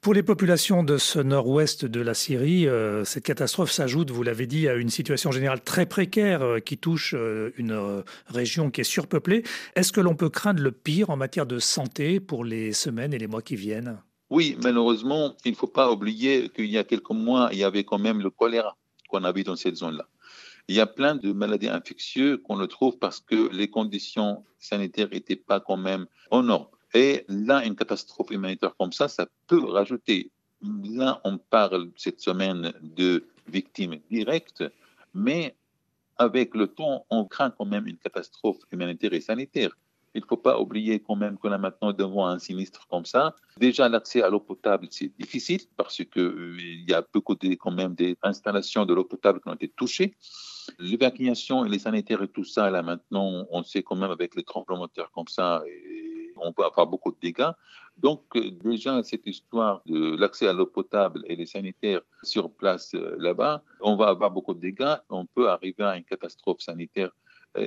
Pour 0.00 0.14
les 0.14 0.22
populations 0.22 0.82
de 0.82 0.96
ce 0.96 1.18
nord-ouest 1.18 1.84
de 1.84 2.00
la 2.00 2.14
Syrie, 2.14 2.66
euh, 2.66 3.04
cette 3.04 3.24
catastrophe 3.24 3.72
s'ajoute, 3.72 4.10
vous 4.10 4.22
l'avez 4.22 4.46
dit, 4.46 4.66
à 4.66 4.76
une 4.76 4.88
situation 4.88 5.32
générale 5.32 5.60
très 5.60 5.84
précaire 5.84 6.40
euh, 6.40 6.60
qui 6.60 6.78
touche 6.78 7.14
une 7.58 8.02
région 8.28 8.70
qui 8.70 8.80
est 8.80 8.84
surpeuplée. 8.84 9.42
Est-ce 9.76 9.92
que 9.92 10.00
l'on 10.00 10.14
peut 10.14 10.30
craindre 10.30 10.62
le 10.62 10.72
pire 10.72 11.10
en 11.10 11.18
matière 11.18 11.44
de 11.44 11.58
santé 11.58 12.20
pour 12.20 12.42
les 12.42 12.72
semaines 12.72 13.12
et 13.12 13.18
les 13.18 13.26
mois 13.26 13.42
qui 13.42 13.56
viennent? 13.56 13.98
Oui, 14.32 14.56
malheureusement, 14.62 15.36
il 15.44 15.50
ne 15.50 15.56
faut 15.56 15.66
pas 15.66 15.92
oublier 15.92 16.48
qu'il 16.48 16.70
y 16.70 16.78
a 16.78 16.84
quelques 16.84 17.10
mois, 17.10 17.50
il 17.52 17.58
y 17.58 17.64
avait 17.64 17.84
quand 17.84 17.98
même 17.98 18.22
le 18.22 18.30
choléra 18.30 18.78
qu'on 19.10 19.24
a 19.24 19.30
vu 19.30 19.42
dans 19.42 19.56
cette 19.56 19.76
zone-là. 19.76 20.08
Il 20.68 20.74
y 20.74 20.80
a 20.80 20.86
plein 20.86 21.16
de 21.16 21.34
maladies 21.34 21.68
infectieuses 21.68 22.38
qu'on 22.42 22.56
le 22.56 22.66
trouve 22.66 22.96
parce 22.96 23.20
que 23.20 23.50
les 23.52 23.68
conditions 23.68 24.42
sanitaires 24.58 25.10
n'étaient 25.12 25.36
pas 25.36 25.60
quand 25.60 25.76
même 25.76 26.06
en 26.30 26.48
ordre. 26.48 26.70
Et 26.94 27.26
là, 27.28 27.62
une 27.62 27.76
catastrophe 27.76 28.30
humanitaire 28.30 28.74
comme 28.78 28.92
ça, 28.92 29.06
ça 29.06 29.26
peut 29.48 29.66
rajouter. 29.66 30.30
Là, 30.62 31.20
on 31.24 31.36
parle 31.36 31.90
cette 31.96 32.22
semaine 32.22 32.72
de 32.80 33.26
victimes 33.48 34.00
directes, 34.10 34.64
mais 35.12 35.54
avec 36.16 36.54
le 36.54 36.68
temps, 36.68 37.04
on 37.10 37.26
craint 37.26 37.50
quand 37.50 37.66
même 37.66 37.86
une 37.86 37.98
catastrophe 37.98 38.60
humanitaire 38.70 39.12
et 39.12 39.20
sanitaire. 39.20 39.76
Il 40.14 40.20
ne 40.20 40.26
faut 40.26 40.36
pas 40.36 40.60
oublier 40.60 41.00
quand 41.00 41.16
même 41.16 41.38
que 41.38 41.48
là 41.48 41.58
maintenant, 41.58 41.92
devant 41.92 42.26
un 42.26 42.38
sinistre 42.38 42.86
comme 42.88 43.06
ça, 43.06 43.34
déjà 43.56 43.88
l'accès 43.88 44.22
à 44.22 44.28
l'eau 44.28 44.40
potable, 44.40 44.86
c'est 44.90 45.12
difficile 45.18 45.60
parce 45.76 45.96
qu'il 46.04 46.22
euh, 46.22 46.56
y 46.86 46.92
a 46.92 47.02
beaucoup 47.12 47.34
de, 47.34 47.54
quand 47.54 47.70
même 47.70 47.94
des 47.94 48.16
installations 48.22 48.84
de 48.84 48.92
l'eau 48.92 49.04
potable 49.04 49.40
qui 49.40 49.48
ont 49.48 49.54
été 49.54 49.68
touchées. 49.68 50.14
L'évacuation 50.78 51.64
et 51.64 51.68
les 51.68 51.78
sanitaires 51.78 52.22
et 52.22 52.28
tout 52.28 52.44
ça, 52.44 52.70
là 52.70 52.82
maintenant, 52.82 53.46
on 53.50 53.62
sait 53.62 53.82
quand 53.82 53.96
même 53.96 54.10
avec 54.10 54.34
les 54.34 54.44
tremblements 54.44 54.86
de 54.86 54.92
terre 54.92 55.10
comme 55.12 55.28
ça, 55.28 55.62
on 56.36 56.52
peut 56.52 56.64
avoir 56.64 56.86
beaucoup 56.86 57.10
de 57.10 57.18
dégâts. 57.20 57.50
Donc 57.96 58.24
euh, 58.36 58.50
déjà, 58.50 59.02
cette 59.02 59.26
histoire 59.26 59.82
de 59.86 60.16
l'accès 60.16 60.48
à 60.48 60.52
l'eau 60.52 60.66
potable 60.66 61.22
et 61.26 61.36
les 61.36 61.46
sanitaires 61.46 62.02
sur 62.22 62.50
place 62.50 62.94
euh, 62.94 63.16
là-bas, 63.18 63.62
on 63.80 63.96
va 63.96 64.08
avoir 64.08 64.30
beaucoup 64.30 64.54
de 64.54 64.60
dégâts, 64.60 64.96
on 65.08 65.26
peut 65.26 65.48
arriver 65.48 65.84
à 65.84 65.96
une 65.96 66.04
catastrophe 66.04 66.60
sanitaire. 66.60 67.10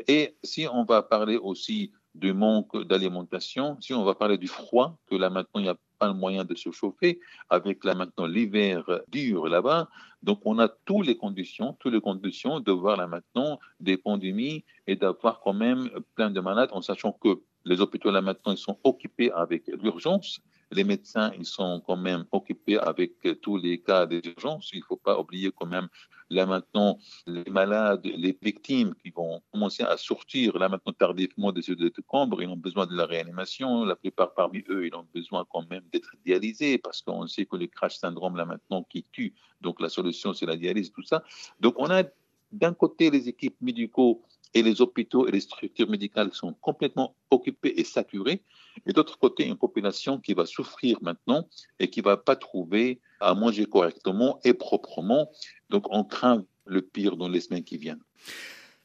Et 0.07 0.35
si 0.43 0.67
on 0.67 0.83
va 0.83 1.03
parler 1.03 1.37
aussi 1.37 1.91
du 2.15 2.33
manque 2.33 2.75
d'alimentation, 2.87 3.77
si 3.81 3.93
on 3.93 4.03
va 4.03 4.15
parler 4.15 4.37
du 4.37 4.47
froid, 4.47 4.97
que 5.07 5.15
là 5.15 5.29
maintenant 5.29 5.59
il 5.59 5.63
n'y 5.63 5.69
a 5.69 5.77
pas 5.99 6.07
le 6.07 6.13
moyen 6.13 6.45
de 6.45 6.55
se 6.55 6.71
chauffer, 6.71 7.19
avec 7.49 7.83
là 7.83 7.93
maintenant 7.93 8.25
l'hiver 8.25 8.83
dur 9.09 9.47
là-bas, 9.47 9.89
donc 10.23 10.39
on 10.45 10.57
a 10.59 10.69
toutes 10.69 11.05
les 11.05 11.17
conditions, 11.17 11.73
toutes 11.79 11.93
les 11.93 12.01
conditions 12.01 12.59
de 12.59 12.71
voir 12.71 12.97
là 12.97 13.07
maintenant 13.07 13.59
des 13.79 13.97
pandémies 13.97 14.63
et 14.87 14.95
d'avoir 14.95 15.41
quand 15.41 15.53
même 15.53 15.89
plein 16.15 16.31
de 16.31 16.39
malades, 16.39 16.69
en 16.71 16.81
sachant 16.81 17.11
que 17.11 17.41
les 17.65 17.81
hôpitaux 17.81 18.11
là 18.11 18.21
maintenant 18.21 18.53
ils 18.53 18.57
sont 18.57 18.79
occupés 18.83 19.31
avec 19.31 19.67
l'urgence, 19.83 20.39
les 20.75 20.83
médecins, 20.83 21.31
ils 21.37 21.45
sont 21.45 21.81
quand 21.85 21.95
même 21.95 22.25
occupés 22.31 22.77
avec 22.77 23.13
tous 23.41 23.57
les 23.57 23.79
cas 23.81 24.05
d'urgence. 24.05 24.69
Il 24.73 24.79
ne 24.79 24.85
faut 24.85 24.97
pas 24.97 25.19
oublier 25.19 25.51
quand 25.55 25.65
même, 25.65 25.87
là 26.29 26.45
maintenant, 26.45 26.99
les 27.25 27.49
malades, 27.49 28.05
les 28.05 28.37
victimes 28.41 28.93
qui 28.95 29.09
vont 29.09 29.41
commencer 29.51 29.83
à 29.83 29.97
sortir, 29.97 30.57
là 30.57 30.69
maintenant, 30.69 30.93
tardivement 30.93 31.51
de 31.51 31.61
ces 31.61 31.75
décombres, 31.75 32.41
ils 32.41 32.49
ont 32.49 32.57
besoin 32.57 32.85
de 32.85 32.95
la 32.95 33.05
réanimation. 33.05 33.85
La 33.85 33.95
plupart 33.95 34.33
parmi 34.33 34.63
eux, 34.69 34.85
ils 34.85 34.95
ont 34.95 35.07
besoin 35.13 35.45
quand 35.49 35.69
même 35.69 35.83
d'être 35.91 36.11
dialysés 36.25 36.77
parce 36.77 37.01
qu'on 37.01 37.25
sait 37.27 37.45
que 37.45 37.55
le 37.55 37.67
crash 37.67 37.95
syndrome, 37.97 38.35
là 38.35 38.45
maintenant, 38.45 38.83
qui 38.83 39.05
tue. 39.11 39.33
Donc, 39.61 39.79
la 39.79 39.89
solution, 39.89 40.33
c'est 40.33 40.45
la 40.45 40.57
dialyse, 40.57 40.91
tout 40.91 41.03
ça. 41.03 41.23
Donc, 41.59 41.75
on 41.77 41.89
a 41.89 42.03
d'un 42.51 42.73
côté 42.73 43.09
les 43.09 43.27
équipes 43.29 43.57
médicaux 43.61 44.21
et 44.53 44.63
les 44.63 44.81
hôpitaux 44.81 45.27
et 45.27 45.31
les 45.31 45.41
structures 45.41 45.89
médicales 45.89 46.31
sont 46.33 46.53
complètement 46.61 47.15
occupés 47.29 47.73
et 47.77 47.83
saturés. 47.83 48.41
Et 48.85 48.93
d'autre 48.93 49.19
côté, 49.19 49.45
une 49.45 49.57
population 49.57 50.19
qui 50.19 50.33
va 50.33 50.45
souffrir 50.45 50.97
maintenant 51.01 51.47
et 51.79 51.89
qui 51.89 51.99
ne 51.99 52.05
va 52.05 52.17
pas 52.17 52.37
trouver 52.37 53.01
à 53.19 53.33
manger 53.35 53.65
correctement 53.65 54.39
et 54.45 54.53
proprement. 54.53 55.29
Donc, 55.69 55.85
on 55.89 56.05
craint 56.05 56.45
le 56.65 56.81
pire 56.81 57.17
dans 57.17 57.27
les 57.27 57.41
semaines 57.41 57.65
qui 57.65 57.77
viennent. 57.77 58.01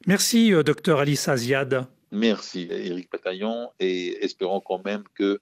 Merci, 0.05 0.53
euh, 0.53 0.61
docteur 0.61 0.99
Alice 0.99 1.27
Aziad. 1.27 1.87
Merci, 2.11 2.67
Éric 2.69 3.09
Bataillon, 3.09 3.69
et 3.79 4.23
espérons 4.23 4.59
quand 4.59 4.83
même 4.83 5.03
que 5.15 5.39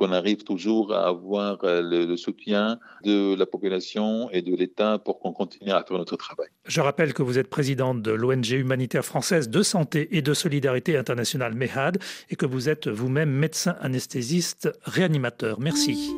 qu'on 0.00 0.12
arrive 0.12 0.44
toujours 0.44 0.94
à 0.94 1.08
avoir 1.08 1.58
euh, 1.64 1.82
le, 1.82 2.16
soutien 2.16 2.78
de 3.04 3.34
la 3.34 3.44
population 3.44 4.30
et 4.30 4.40
de 4.40 4.56
l'État 4.56 4.98
pour 4.98 5.20
qu'on 5.20 5.32
continue 5.32 5.72
à 5.72 5.84
faire 5.86 5.98
notre 5.98 6.16
travail. 6.16 6.48
Je 6.64 6.80
rappelle 6.80 7.12
que 7.12 7.22
vous 7.22 7.38
êtes 7.38 7.50
présidente 7.50 8.00
de 8.00 8.10
l'ONG 8.10 8.50
humanitaire 8.52 9.04
française 9.04 9.50
de 9.50 9.62
santé 9.62 10.16
et 10.16 10.22
de 10.22 10.32
solidarité 10.32 10.96
internationale 10.96 11.54
MEHAD 11.54 11.98
et 12.30 12.36
que 12.36 12.46
vous 12.46 12.70
êtes 12.70 12.88
vous-même 12.88 13.30
médecin 13.30 13.76
anesthésiste 13.80 14.70
réanimateur. 14.84 15.60
Merci. 15.60 16.14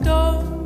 Nous 0.00 0.57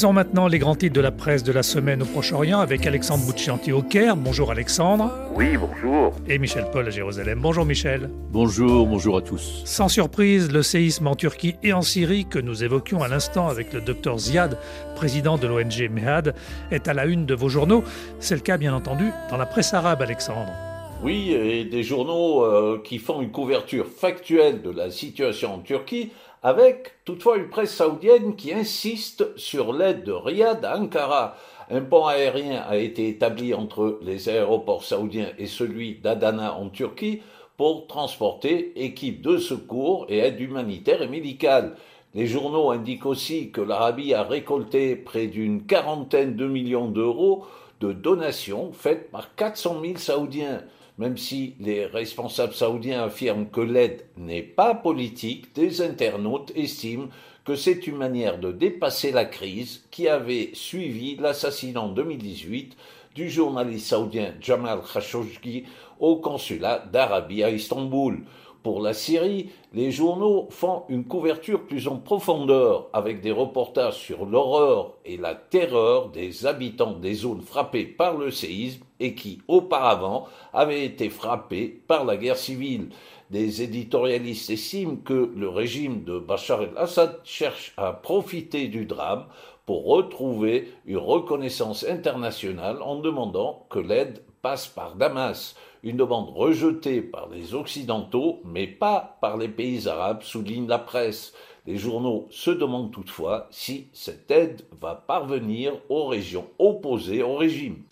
lisons 0.00 0.14
maintenant 0.14 0.48
les 0.48 0.58
grands 0.58 0.76
titres 0.76 0.94
de 0.94 1.02
la 1.02 1.10
presse 1.10 1.42
de 1.42 1.52
la 1.52 1.62
semaine 1.62 2.00
au 2.00 2.06
Proche-Orient 2.06 2.58
avec 2.58 2.86
Alexandre 2.86 3.22
Bouchanti 3.26 3.70
au 3.70 3.82
Caire. 3.82 4.16
Bonjour 4.16 4.50
Alexandre. 4.50 5.12
Oui, 5.34 5.58
bonjour. 5.58 6.14
Et 6.26 6.38
Michel 6.38 6.64
Paul 6.72 6.86
à 6.86 6.90
Jérusalem. 6.90 7.38
Bonjour 7.42 7.66
Michel. 7.66 8.08
Bonjour, 8.30 8.86
bonjour 8.86 9.18
à 9.18 9.20
tous. 9.20 9.60
Sans 9.66 9.88
surprise, 9.88 10.50
le 10.50 10.62
séisme 10.62 11.06
en 11.06 11.16
Turquie 11.16 11.56
et 11.62 11.74
en 11.74 11.82
Syrie 11.82 12.24
que 12.24 12.38
nous 12.38 12.64
évoquions 12.64 13.02
à 13.02 13.08
l'instant 13.08 13.48
avec 13.48 13.74
le 13.74 13.82
docteur 13.82 14.18
Ziad, 14.18 14.56
président 14.96 15.36
de 15.36 15.46
l'ONG 15.46 15.90
MEHAD, 15.90 16.34
est 16.70 16.88
à 16.88 16.94
la 16.94 17.04
une 17.04 17.26
de 17.26 17.34
vos 17.34 17.50
journaux. 17.50 17.84
C'est 18.20 18.36
le 18.36 18.40
cas 18.40 18.56
bien 18.56 18.72
entendu 18.72 19.04
dans 19.28 19.36
la 19.36 19.44
presse 19.44 19.74
arabe 19.74 20.00
Alexandre. 20.00 20.54
Oui, 21.02 21.32
et 21.32 21.64
des 21.64 21.82
journaux 21.82 22.42
euh, 22.42 22.80
qui 22.82 22.96
font 22.96 23.20
une 23.20 23.32
couverture 23.32 23.86
factuelle 23.86 24.62
de 24.62 24.70
la 24.70 24.90
situation 24.90 25.56
en 25.56 25.58
Turquie 25.58 26.10
avec 26.42 26.92
toutefois 27.04 27.36
une 27.36 27.48
presse 27.48 27.74
saoudienne 27.74 28.34
qui 28.34 28.52
insiste 28.52 29.36
sur 29.36 29.72
l'aide 29.72 30.04
de 30.04 30.12
Riyad 30.12 30.64
à 30.64 30.78
Ankara. 30.78 31.36
Un 31.70 31.82
pont 31.82 32.06
aérien 32.06 32.62
a 32.68 32.76
été 32.76 33.08
établi 33.08 33.54
entre 33.54 33.98
les 34.02 34.28
aéroports 34.28 34.84
saoudiens 34.84 35.32
et 35.38 35.46
celui 35.46 35.96
d'Adana 35.96 36.54
en 36.54 36.68
Turquie 36.68 37.22
pour 37.56 37.86
transporter 37.86 38.72
équipes 38.82 39.20
de 39.20 39.36
secours 39.36 40.06
et 40.08 40.18
aide 40.18 40.40
humanitaire 40.40 41.02
et 41.02 41.08
médicale. 41.08 41.76
Les 42.14 42.26
journaux 42.26 42.70
indiquent 42.70 43.06
aussi 43.06 43.50
que 43.50 43.60
l'Arabie 43.60 44.14
a 44.14 44.22
récolté 44.22 44.96
près 44.96 45.26
d'une 45.26 45.66
quarantaine 45.66 46.34
de 46.36 46.46
millions 46.46 46.88
d'euros 46.88 47.44
de 47.80 47.92
donations 47.92 48.72
faites 48.72 49.10
par 49.10 49.34
400 49.34 49.80
000 49.82 49.96
Saoudiens. 49.98 50.62
Même 51.00 51.16
si 51.16 51.54
les 51.60 51.86
responsables 51.86 52.52
saoudiens 52.52 53.04
affirment 53.04 53.48
que 53.48 53.62
l'aide 53.62 54.04
n'est 54.18 54.42
pas 54.42 54.74
politique, 54.74 55.54
des 55.54 55.80
internautes 55.80 56.52
estiment 56.54 57.08
que 57.46 57.54
c'est 57.54 57.86
une 57.86 57.96
manière 57.96 58.38
de 58.38 58.52
dépasser 58.52 59.10
la 59.10 59.24
crise 59.24 59.82
qui 59.90 60.08
avait 60.08 60.50
suivi 60.52 61.16
l'assassinat 61.16 61.80
en 61.80 61.88
2018 61.88 62.76
du 63.14 63.30
journaliste 63.30 63.86
saoudien 63.86 64.34
Jamal 64.42 64.80
Khashoggi 64.82 65.64
au 66.00 66.16
consulat 66.16 66.84
d'Arabie 66.92 67.44
à 67.44 67.50
Istanbul. 67.50 68.18
Pour 68.62 68.80
la 68.80 68.92
Syrie, 68.92 69.50
les 69.72 69.90
journaux 69.90 70.48
font 70.50 70.84
une 70.88 71.04
couverture 71.04 71.66
plus 71.66 71.88
en 71.88 71.96
profondeur 71.96 72.88
avec 72.92 73.20
des 73.20 73.30
reportages 73.30 73.98
sur 73.98 74.26
l'horreur 74.26 74.94
et 75.04 75.16
la 75.16 75.34
terreur 75.34 76.10
des 76.10 76.46
habitants 76.46 76.92
des 76.92 77.14
zones 77.14 77.40
frappées 77.40 77.86
par 77.86 78.16
le 78.16 78.30
séisme 78.30 78.82
et 78.98 79.14
qui, 79.14 79.40
auparavant, 79.48 80.26
avaient 80.52 80.84
été 80.84 81.08
frappés 81.08 81.82
par 81.86 82.04
la 82.04 82.16
guerre 82.16 82.36
civile. 82.36 82.90
Des 83.30 83.62
éditorialistes 83.62 84.50
estiment 84.50 84.96
que 84.96 85.32
le 85.34 85.48
régime 85.48 86.04
de 86.04 86.18
Bachar 86.18 86.62
el-Assad 86.62 87.20
cherche 87.24 87.72
à 87.76 87.92
profiter 87.92 88.68
du 88.68 88.84
drame 88.84 89.26
pour 89.66 89.86
retrouver 89.86 90.72
une 90.84 90.98
reconnaissance 90.98 91.84
internationale 91.84 92.82
en 92.82 92.96
demandant 92.96 93.66
que 93.70 93.78
l'aide 93.78 94.22
passe 94.42 94.66
par 94.66 94.96
Damas, 94.96 95.54
une 95.82 95.96
demande 95.96 96.28
rejetée 96.30 97.00
par 97.00 97.28
les 97.28 97.54
Occidentaux, 97.54 98.40
mais 98.44 98.66
pas 98.66 99.18
par 99.20 99.36
les 99.36 99.48
pays 99.48 99.88
arabes, 99.88 100.22
souligne 100.22 100.68
la 100.68 100.78
presse. 100.78 101.32
Les 101.66 101.76
journaux 101.76 102.26
se 102.30 102.50
demandent 102.50 102.90
toutefois 102.90 103.48
si 103.50 103.88
cette 103.92 104.30
aide 104.30 104.62
va 104.80 104.94
parvenir 104.94 105.72
aux 105.88 106.06
régions 106.06 106.48
opposées 106.58 107.22
au 107.22 107.36
régime. 107.36 107.82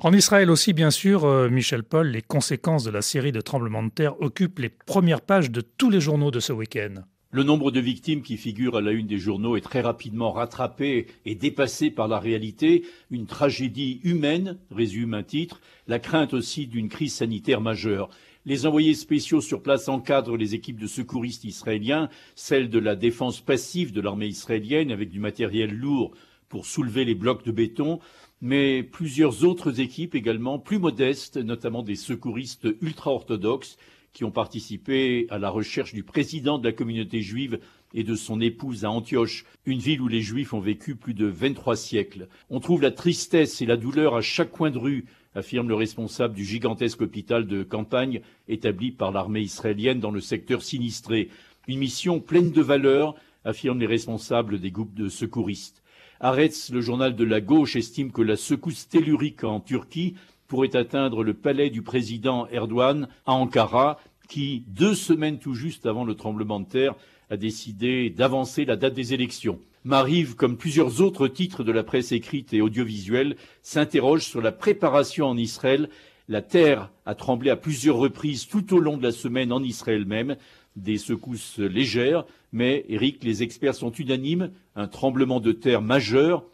En 0.00 0.12
Israël 0.12 0.50
aussi, 0.50 0.72
bien 0.72 0.90
sûr, 0.90 1.24
euh, 1.24 1.48
Michel 1.48 1.84
Paul, 1.84 2.08
les 2.08 2.22
conséquences 2.22 2.82
de 2.82 2.90
la 2.90 3.02
série 3.02 3.30
de 3.30 3.40
tremblements 3.40 3.84
de 3.84 3.90
terre 3.90 4.20
occupent 4.20 4.58
les 4.58 4.68
premières 4.68 5.20
pages 5.20 5.50
de 5.50 5.60
tous 5.60 5.90
les 5.90 6.00
journaux 6.00 6.32
de 6.32 6.40
ce 6.40 6.52
week-end. 6.52 7.04
Le 7.34 7.44
nombre 7.44 7.70
de 7.70 7.80
victimes 7.80 8.20
qui 8.20 8.36
figurent 8.36 8.76
à 8.76 8.82
la 8.82 8.92
une 8.92 9.06
des 9.06 9.16
journaux 9.16 9.56
est 9.56 9.62
très 9.62 9.80
rapidement 9.80 10.32
rattrapé 10.32 11.06
et 11.24 11.34
dépassé 11.34 11.90
par 11.90 12.06
la 12.06 12.18
réalité. 12.18 12.84
Une 13.10 13.24
tragédie 13.24 14.02
humaine, 14.04 14.58
résume 14.70 15.14
un 15.14 15.22
titre, 15.22 15.62
la 15.88 15.98
crainte 15.98 16.34
aussi 16.34 16.66
d'une 16.66 16.90
crise 16.90 17.14
sanitaire 17.14 17.62
majeure. 17.62 18.10
Les 18.44 18.66
envoyés 18.66 18.92
spéciaux 18.92 19.40
sur 19.40 19.62
place 19.62 19.88
encadrent 19.88 20.36
les 20.36 20.54
équipes 20.54 20.78
de 20.78 20.86
secouristes 20.86 21.44
israéliens, 21.44 22.10
celles 22.34 22.68
de 22.68 22.78
la 22.78 22.96
défense 22.96 23.40
passive 23.40 23.94
de 23.94 24.02
l'armée 24.02 24.26
israélienne 24.26 24.90
avec 24.90 25.08
du 25.08 25.18
matériel 25.18 25.74
lourd 25.74 26.12
pour 26.50 26.66
soulever 26.66 27.06
les 27.06 27.14
blocs 27.14 27.46
de 27.46 27.50
béton, 27.50 27.98
mais 28.42 28.82
plusieurs 28.82 29.42
autres 29.42 29.80
équipes 29.80 30.14
également 30.14 30.58
plus 30.58 30.78
modestes, 30.78 31.38
notamment 31.38 31.82
des 31.82 31.96
secouristes 31.96 32.68
ultra-orthodoxes, 32.82 33.78
qui 34.12 34.24
ont 34.24 34.30
participé 34.30 35.26
à 35.30 35.38
la 35.38 35.50
recherche 35.50 35.94
du 35.94 36.02
président 36.02 36.58
de 36.58 36.64
la 36.64 36.72
communauté 36.72 37.22
juive 37.22 37.58
et 37.94 38.04
de 38.04 38.14
son 38.14 38.40
épouse 38.40 38.84
à 38.84 38.90
Antioche, 38.90 39.44
une 39.66 39.78
ville 39.78 40.00
où 40.00 40.08
les 40.08 40.20
Juifs 40.20 40.52
ont 40.52 40.60
vécu 40.60 40.96
plus 40.96 41.14
de 41.14 41.26
23 41.26 41.76
siècles. 41.76 42.28
On 42.50 42.60
trouve 42.60 42.82
la 42.82 42.90
tristesse 42.90 43.60
et 43.60 43.66
la 43.66 43.76
douleur 43.76 44.14
à 44.14 44.22
chaque 44.22 44.50
coin 44.50 44.70
de 44.70 44.78
rue, 44.78 45.04
affirme 45.34 45.68
le 45.68 45.74
responsable 45.74 46.34
du 46.34 46.44
gigantesque 46.44 47.00
hôpital 47.00 47.46
de 47.46 47.62
campagne 47.62 48.20
établi 48.48 48.92
par 48.92 49.12
l'armée 49.12 49.40
israélienne 49.40 50.00
dans 50.00 50.10
le 50.10 50.20
secteur 50.20 50.62
sinistré. 50.62 51.30
Une 51.68 51.78
mission 51.78 52.20
pleine 52.20 52.50
de 52.50 52.60
valeur, 52.60 53.14
affirment 53.44 53.80
les 53.80 53.86
responsables 53.86 54.60
des 54.60 54.70
groupes 54.70 54.94
de 54.94 55.08
secouristes. 55.08 55.82
Aretz, 56.20 56.70
le 56.70 56.80
journal 56.80 57.16
de 57.16 57.24
la 57.24 57.40
gauche, 57.40 57.76
estime 57.76 58.12
que 58.12 58.22
la 58.22 58.36
secousse 58.36 58.88
tellurique 58.88 59.42
en 59.42 59.58
Turquie 59.58 60.14
pourrait 60.52 60.76
atteindre 60.76 61.24
le 61.24 61.32
palais 61.32 61.70
du 61.70 61.80
président 61.80 62.46
Erdogan 62.48 63.08
à 63.24 63.32
Ankara, 63.32 63.98
qui, 64.28 64.64
deux 64.68 64.94
semaines 64.94 65.38
tout 65.38 65.54
juste 65.54 65.86
avant 65.86 66.04
le 66.04 66.14
tremblement 66.14 66.60
de 66.60 66.66
terre, 66.66 66.94
a 67.30 67.38
décidé 67.38 68.10
d'avancer 68.10 68.66
la 68.66 68.76
date 68.76 68.92
des 68.92 69.14
élections. 69.14 69.58
Marive, 69.84 70.34
comme 70.34 70.58
plusieurs 70.58 71.00
autres 71.00 71.26
titres 71.26 71.64
de 71.64 71.72
la 71.72 71.82
presse 71.82 72.12
écrite 72.12 72.52
et 72.52 72.60
audiovisuelle, 72.60 73.36
s'interroge 73.62 74.26
sur 74.26 74.42
la 74.42 74.52
préparation 74.52 75.24
en 75.24 75.38
Israël. 75.38 75.88
La 76.28 76.42
terre 76.42 76.90
a 77.06 77.14
tremblé 77.14 77.48
à 77.48 77.56
plusieurs 77.56 77.96
reprises 77.96 78.46
tout 78.46 78.74
au 78.74 78.78
long 78.78 78.98
de 78.98 79.04
la 79.04 79.12
semaine 79.12 79.54
en 79.54 79.62
Israël 79.62 80.04
même, 80.04 80.36
des 80.76 80.98
secousses 80.98 81.60
légères, 81.60 82.26
mais 82.52 82.84
Eric, 82.90 83.24
les 83.24 83.42
experts 83.42 83.74
sont 83.74 83.92
unanimes, 83.92 84.50
un 84.76 84.86
tremblement 84.86 85.40
de 85.40 85.52
terre 85.52 85.80
majeur 85.80 86.44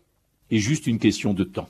est 0.51 0.59
juste 0.59 0.87
une 0.87 0.99
question 0.99 1.35
de 1.35 1.45
temps. 1.45 1.69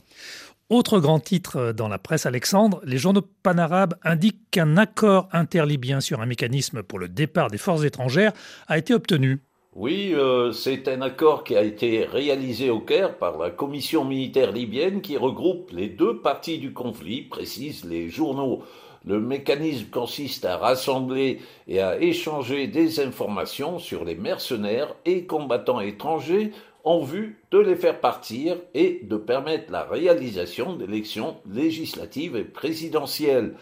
Autre 0.69 0.99
grand 0.99 1.19
titre 1.19 1.71
dans 1.71 1.87
la 1.87 1.97
presse, 1.97 2.27
Alexandre, 2.27 2.79
les 2.83 2.99
journaux 2.99 3.25
panarabes 3.41 3.95
indiquent 4.03 4.51
qu'un 4.51 4.77
accord 4.77 5.27
interlibyen 5.31 5.99
sur 5.99 6.21
un 6.21 6.27
mécanisme 6.27 6.83
pour 6.83 6.99
le 6.99 7.09
départ 7.09 7.49
des 7.49 7.57
forces 7.57 7.83
étrangères 7.83 8.33
a 8.67 8.77
été 8.77 8.93
obtenu. 8.93 9.39
Oui, 9.75 10.11
euh, 10.13 10.51
c'est 10.51 10.87
un 10.87 11.01
accord 11.01 11.43
qui 11.43 11.55
a 11.55 11.63
été 11.63 12.05
réalisé 12.05 12.69
au 12.69 12.81
Caire 12.81 13.17
par 13.17 13.39
la 13.39 13.49
commission 13.49 14.05
militaire 14.05 14.51
libyenne 14.51 15.01
qui 15.01 15.17
regroupe 15.17 15.71
les 15.71 15.89
deux 15.89 16.19
parties 16.19 16.59
du 16.59 16.71
conflit, 16.71 17.23
précisent 17.23 17.85
les 17.85 18.07
journaux. 18.07 18.61
Le 19.05 19.19
mécanisme 19.19 19.89
consiste 19.89 20.45
à 20.45 20.57
rassembler 20.57 21.39
et 21.67 21.79
à 21.81 21.99
échanger 21.99 22.67
des 22.67 22.99
informations 22.99 23.79
sur 23.79 24.05
les 24.05 24.15
mercenaires 24.15 24.93
et 25.05 25.25
combattants 25.25 25.79
étrangers 25.79 26.51
en 26.83 27.01
vue 27.01 27.43
de 27.51 27.59
les 27.59 27.75
faire 27.75 27.99
partir 27.99 28.57
et 28.73 29.01
de 29.03 29.17
permettre 29.17 29.71
la 29.71 29.83
réalisation 29.83 30.75
d'élections 30.75 31.37
législatives 31.51 32.35
et 32.35 32.43
présidentielles. 32.43 33.55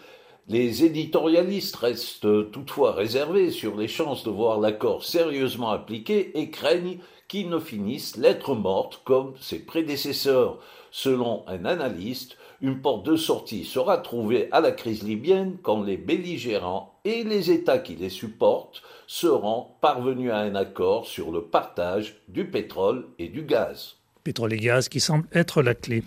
Les 0.48 0.84
éditorialistes 0.84 1.76
restent 1.76 2.50
toutefois 2.52 2.92
réservés 2.92 3.50
sur 3.50 3.76
les 3.76 3.88
chances 3.88 4.24
de 4.24 4.30
voir 4.30 4.58
l'accord 4.58 5.04
sérieusement 5.04 5.70
appliqué 5.70 6.38
et 6.38 6.50
craignent 6.50 6.98
qu'il 7.28 7.50
ne 7.50 7.58
finisse 7.58 8.16
lettre 8.16 8.54
morte 8.54 9.02
comme 9.04 9.34
ses 9.40 9.58
prédécesseurs. 9.58 10.58
Selon 10.90 11.44
un 11.46 11.66
analyste, 11.66 12.38
une 12.60 12.80
porte 12.80 13.06
de 13.06 13.16
sortie 13.16 13.64
sera 13.64 13.98
trouvée 13.98 14.48
à 14.50 14.60
la 14.60 14.72
crise 14.72 15.04
libyenne 15.04 15.58
quand 15.62 15.82
les 15.82 15.96
belligérants 15.96 16.98
et 17.04 17.22
les 17.22 17.52
États 17.52 17.78
qui 17.78 17.94
les 17.94 18.08
supportent 18.08 18.82
seront 19.06 19.68
parvenus 19.80 20.32
à 20.32 20.38
un 20.38 20.56
accord 20.56 21.06
sur 21.06 21.30
le 21.30 21.44
partage 21.44 22.20
du 22.26 22.50
pétrole 22.50 23.06
et 23.18 23.28
du 23.28 23.44
gaz. 23.44 23.97
Pétrole 24.28 24.52
et 24.52 24.58
gaz 24.58 24.90
qui 24.90 25.00
semble 25.00 25.26
être 25.32 25.62
la 25.62 25.74
clé. 25.74 26.02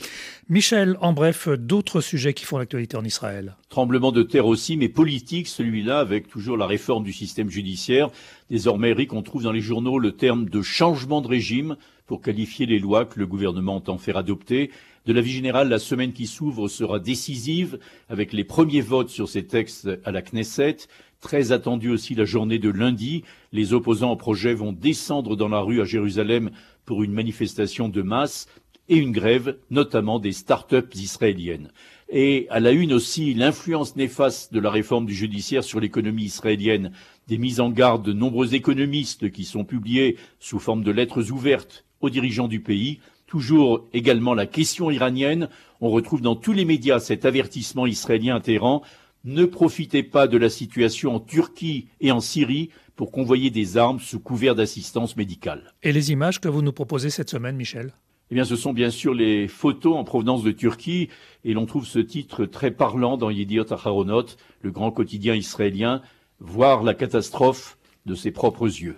Michel, 0.47 0.95
en 1.01 1.12
bref, 1.12 1.49
d'autres 1.49 2.01
sujets 2.01 2.36
qui 2.36 2.45
font 2.45 2.60
l'actualité 2.60 2.95
en 2.95 3.03
Israël. 3.03 3.55
Tremblement 3.69 4.12
de 4.12 4.21
terre 4.21 4.45
aussi, 4.45 4.77
mais 4.77 4.89
politique, 4.89 5.47
celui-là, 5.47 5.97
avec 5.97 6.27
toujours 6.27 6.55
la 6.55 6.67
réforme 6.67 7.03
du 7.03 7.13
système 7.13 7.49
judiciaire. 7.49 8.12
Désormais, 8.51 8.91
Eric, 8.91 9.12
on 9.13 9.23
trouve 9.23 9.41
dans 9.41 9.51
les 9.51 9.60
journaux 9.60 9.97
le 9.97 10.12
terme 10.12 10.47
de 10.49 10.62
changement 10.62 11.21
de 11.21 11.29
régime 11.29 11.77
pour 12.05 12.21
qualifier 12.21 12.67
les 12.67 12.77
lois 12.77 13.05
que 13.05 13.19
le 13.19 13.25
gouvernement 13.25 13.77
entend 13.77 13.97
faire 13.97 14.17
adopter. 14.17 14.69
De 15.07 15.13
l'avis 15.13 15.31
général, 15.31 15.67
la 15.67 15.79
semaine 15.79 16.13
qui 16.13 16.27
s'ouvre 16.27 16.67
sera 16.67 16.99
décisive, 16.99 17.79
avec 18.07 18.34
les 18.34 18.43
premiers 18.43 18.81
votes 18.81 19.10
sur 19.10 19.29
ces 19.29 19.47
textes 19.47 19.89
à 20.05 20.12
la 20.12 20.21
Knesset. 20.21 20.77
Très 21.21 21.51
attendue 21.51 21.91
aussi 21.91 22.15
la 22.15 22.25
journée 22.25 22.57
de 22.57 22.69
lundi. 22.69 23.23
Les 23.53 23.73
opposants 23.73 24.12
au 24.12 24.15
projet 24.15 24.55
vont 24.55 24.73
descendre 24.73 25.36
dans 25.36 25.49
la 25.49 25.60
rue 25.62 25.79
à 25.79 25.86
Jérusalem 25.86 26.49
pour 26.84 27.03
une 27.03 27.13
manifestation 27.13 27.89
de 27.89 28.01
masse 28.01 28.47
et 28.89 28.97
une 28.97 29.12
grève, 29.12 29.57
notamment 29.69 30.17
des 30.17 30.31
start-up 30.31 30.93
israéliennes. 30.95 31.71
Et 32.10 32.47
à 32.49 32.60
la 32.60 32.71
une 32.71 32.91
aussi, 32.91 33.36
l'influence 33.36 33.95
néfaste 33.95 34.51
de 34.51 34.60
la 34.60 34.71
réforme 34.71 35.05
du 35.05 35.13
judiciaire 35.13 35.63
sur 35.63 35.79
l'économie 35.79 36.23
israélienne, 36.23 36.91
des 37.27 37.38
mises 37.38 37.60
en 37.60 37.69
garde 37.69 38.03
de 38.03 38.13
nombreux 38.13 38.55
économistes 38.55 39.31
qui 39.31 39.45
sont 39.45 39.63
publiées 39.63 40.17
sous 40.39 40.60
forme 40.60 40.84
de 40.84 40.91
lettres 40.91 41.31
ouvertes 41.31 41.86
aux 42.01 42.10
dirigeants 42.10 42.47
du 42.47 42.60
pays, 42.60 42.99
Toujours 43.31 43.88
également 43.93 44.34
la 44.34 44.45
question 44.45 44.91
iranienne. 44.91 45.47
On 45.79 45.89
retrouve 45.89 46.19
dans 46.19 46.36
tous 46.36 46.51
les 46.51 46.65
médias 46.65 46.99
cet 46.99 47.23
avertissement 47.23 47.88
israélien 47.88 48.36
à 48.36 48.41
Téhéran. 48.41 48.81
Ne 49.23 49.45
profitez 49.45 50.01
pas 50.01 50.27
de 50.27 50.38
la 50.38 50.49
situation 50.49 51.15
en 51.15 51.19
Turquie 51.19 51.88
et 51.99 52.12
en 52.12 52.21
Syrie 52.21 52.69
pour 52.95 53.12
convoyer 53.12 53.51
des 53.51 53.77
armes 53.77 53.99
sous 53.99 54.19
couvert 54.19 54.55
d'assistance 54.55 55.15
médicale. 55.15 55.75
Et 55.84 55.91
les 55.91 56.12
images 56.12 56.41
que 56.41 56.47
vous 56.47 56.63
nous 56.63 56.71
proposez 56.71 57.12
cette 57.12 57.29
semaine, 57.29 57.55
Michel? 57.55 57.93
Eh 58.31 58.36
bien, 58.36 58.45
ce 58.45 58.55
sont 58.55 58.73
bien 58.73 58.89
sûr 58.89 59.13
les 59.13 59.47
photos 59.47 59.95
en 59.95 60.03
provenance 60.03 60.41
de 60.41 60.51
Turquie, 60.51 61.10
et 61.43 61.53
l'on 61.53 61.67
trouve 61.67 61.86
ce 61.86 61.99
titre 61.99 62.45
très 62.45 62.71
parlant 62.71 63.17
dans 63.17 63.29
Yediot 63.29 63.71
Aharonot, 63.71 64.25
le 64.62 64.71
grand 64.71 64.91
quotidien 64.91 65.36
israélien, 65.36 66.01
voir 66.39 66.81
la 66.81 66.95
catastrophe 66.95 67.77
de 68.07 68.15
ses 68.15 68.31
propres 68.31 68.65
yeux. 68.65 68.95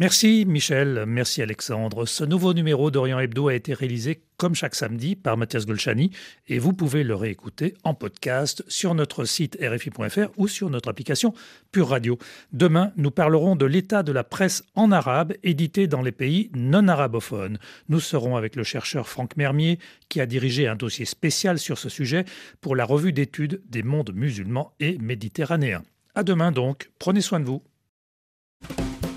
Merci 0.00 0.44
Michel, 0.44 1.04
merci 1.06 1.40
Alexandre. 1.40 2.04
Ce 2.04 2.24
nouveau 2.24 2.52
numéro 2.52 2.90
d'Orient 2.90 3.20
Hebdo 3.20 3.46
a 3.46 3.54
été 3.54 3.74
réalisé 3.74 4.24
comme 4.36 4.56
chaque 4.56 4.74
samedi 4.74 5.14
par 5.14 5.36
Mathias 5.36 5.66
Golchani 5.66 6.10
et 6.48 6.58
vous 6.58 6.72
pouvez 6.72 7.04
le 7.04 7.14
réécouter 7.14 7.74
en 7.84 7.94
podcast 7.94 8.64
sur 8.66 8.96
notre 8.96 9.24
site 9.24 9.56
rfi.fr 9.62 10.32
ou 10.36 10.48
sur 10.48 10.68
notre 10.68 10.88
application 10.88 11.32
Pure 11.70 11.90
Radio. 11.90 12.18
Demain, 12.52 12.92
nous 12.96 13.12
parlerons 13.12 13.54
de 13.54 13.66
l'état 13.66 14.02
de 14.02 14.10
la 14.10 14.24
presse 14.24 14.64
en 14.74 14.90
arabe 14.90 15.34
édité 15.44 15.86
dans 15.86 16.02
les 16.02 16.10
pays 16.10 16.50
non 16.56 16.88
arabophones. 16.88 17.60
Nous 17.88 18.00
serons 18.00 18.34
avec 18.34 18.56
le 18.56 18.64
chercheur 18.64 19.08
Franck 19.08 19.36
Mermier 19.36 19.78
qui 20.08 20.20
a 20.20 20.26
dirigé 20.26 20.66
un 20.66 20.74
dossier 20.74 21.04
spécial 21.04 21.60
sur 21.60 21.78
ce 21.78 21.88
sujet 21.88 22.24
pour 22.60 22.74
la 22.74 22.84
revue 22.84 23.12
d'études 23.12 23.62
des 23.68 23.84
mondes 23.84 24.12
musulmans 24.12 24.72
et 24.80 24.98
méditerranéens. 24.98 25.84
À 26.16 26.24
demain 26.24 26.50
donc, 26.50 26.90
prenez 26.98 27.20
soin 27.20 27.38
de 27.38 27.44
vous. 27.44 27.62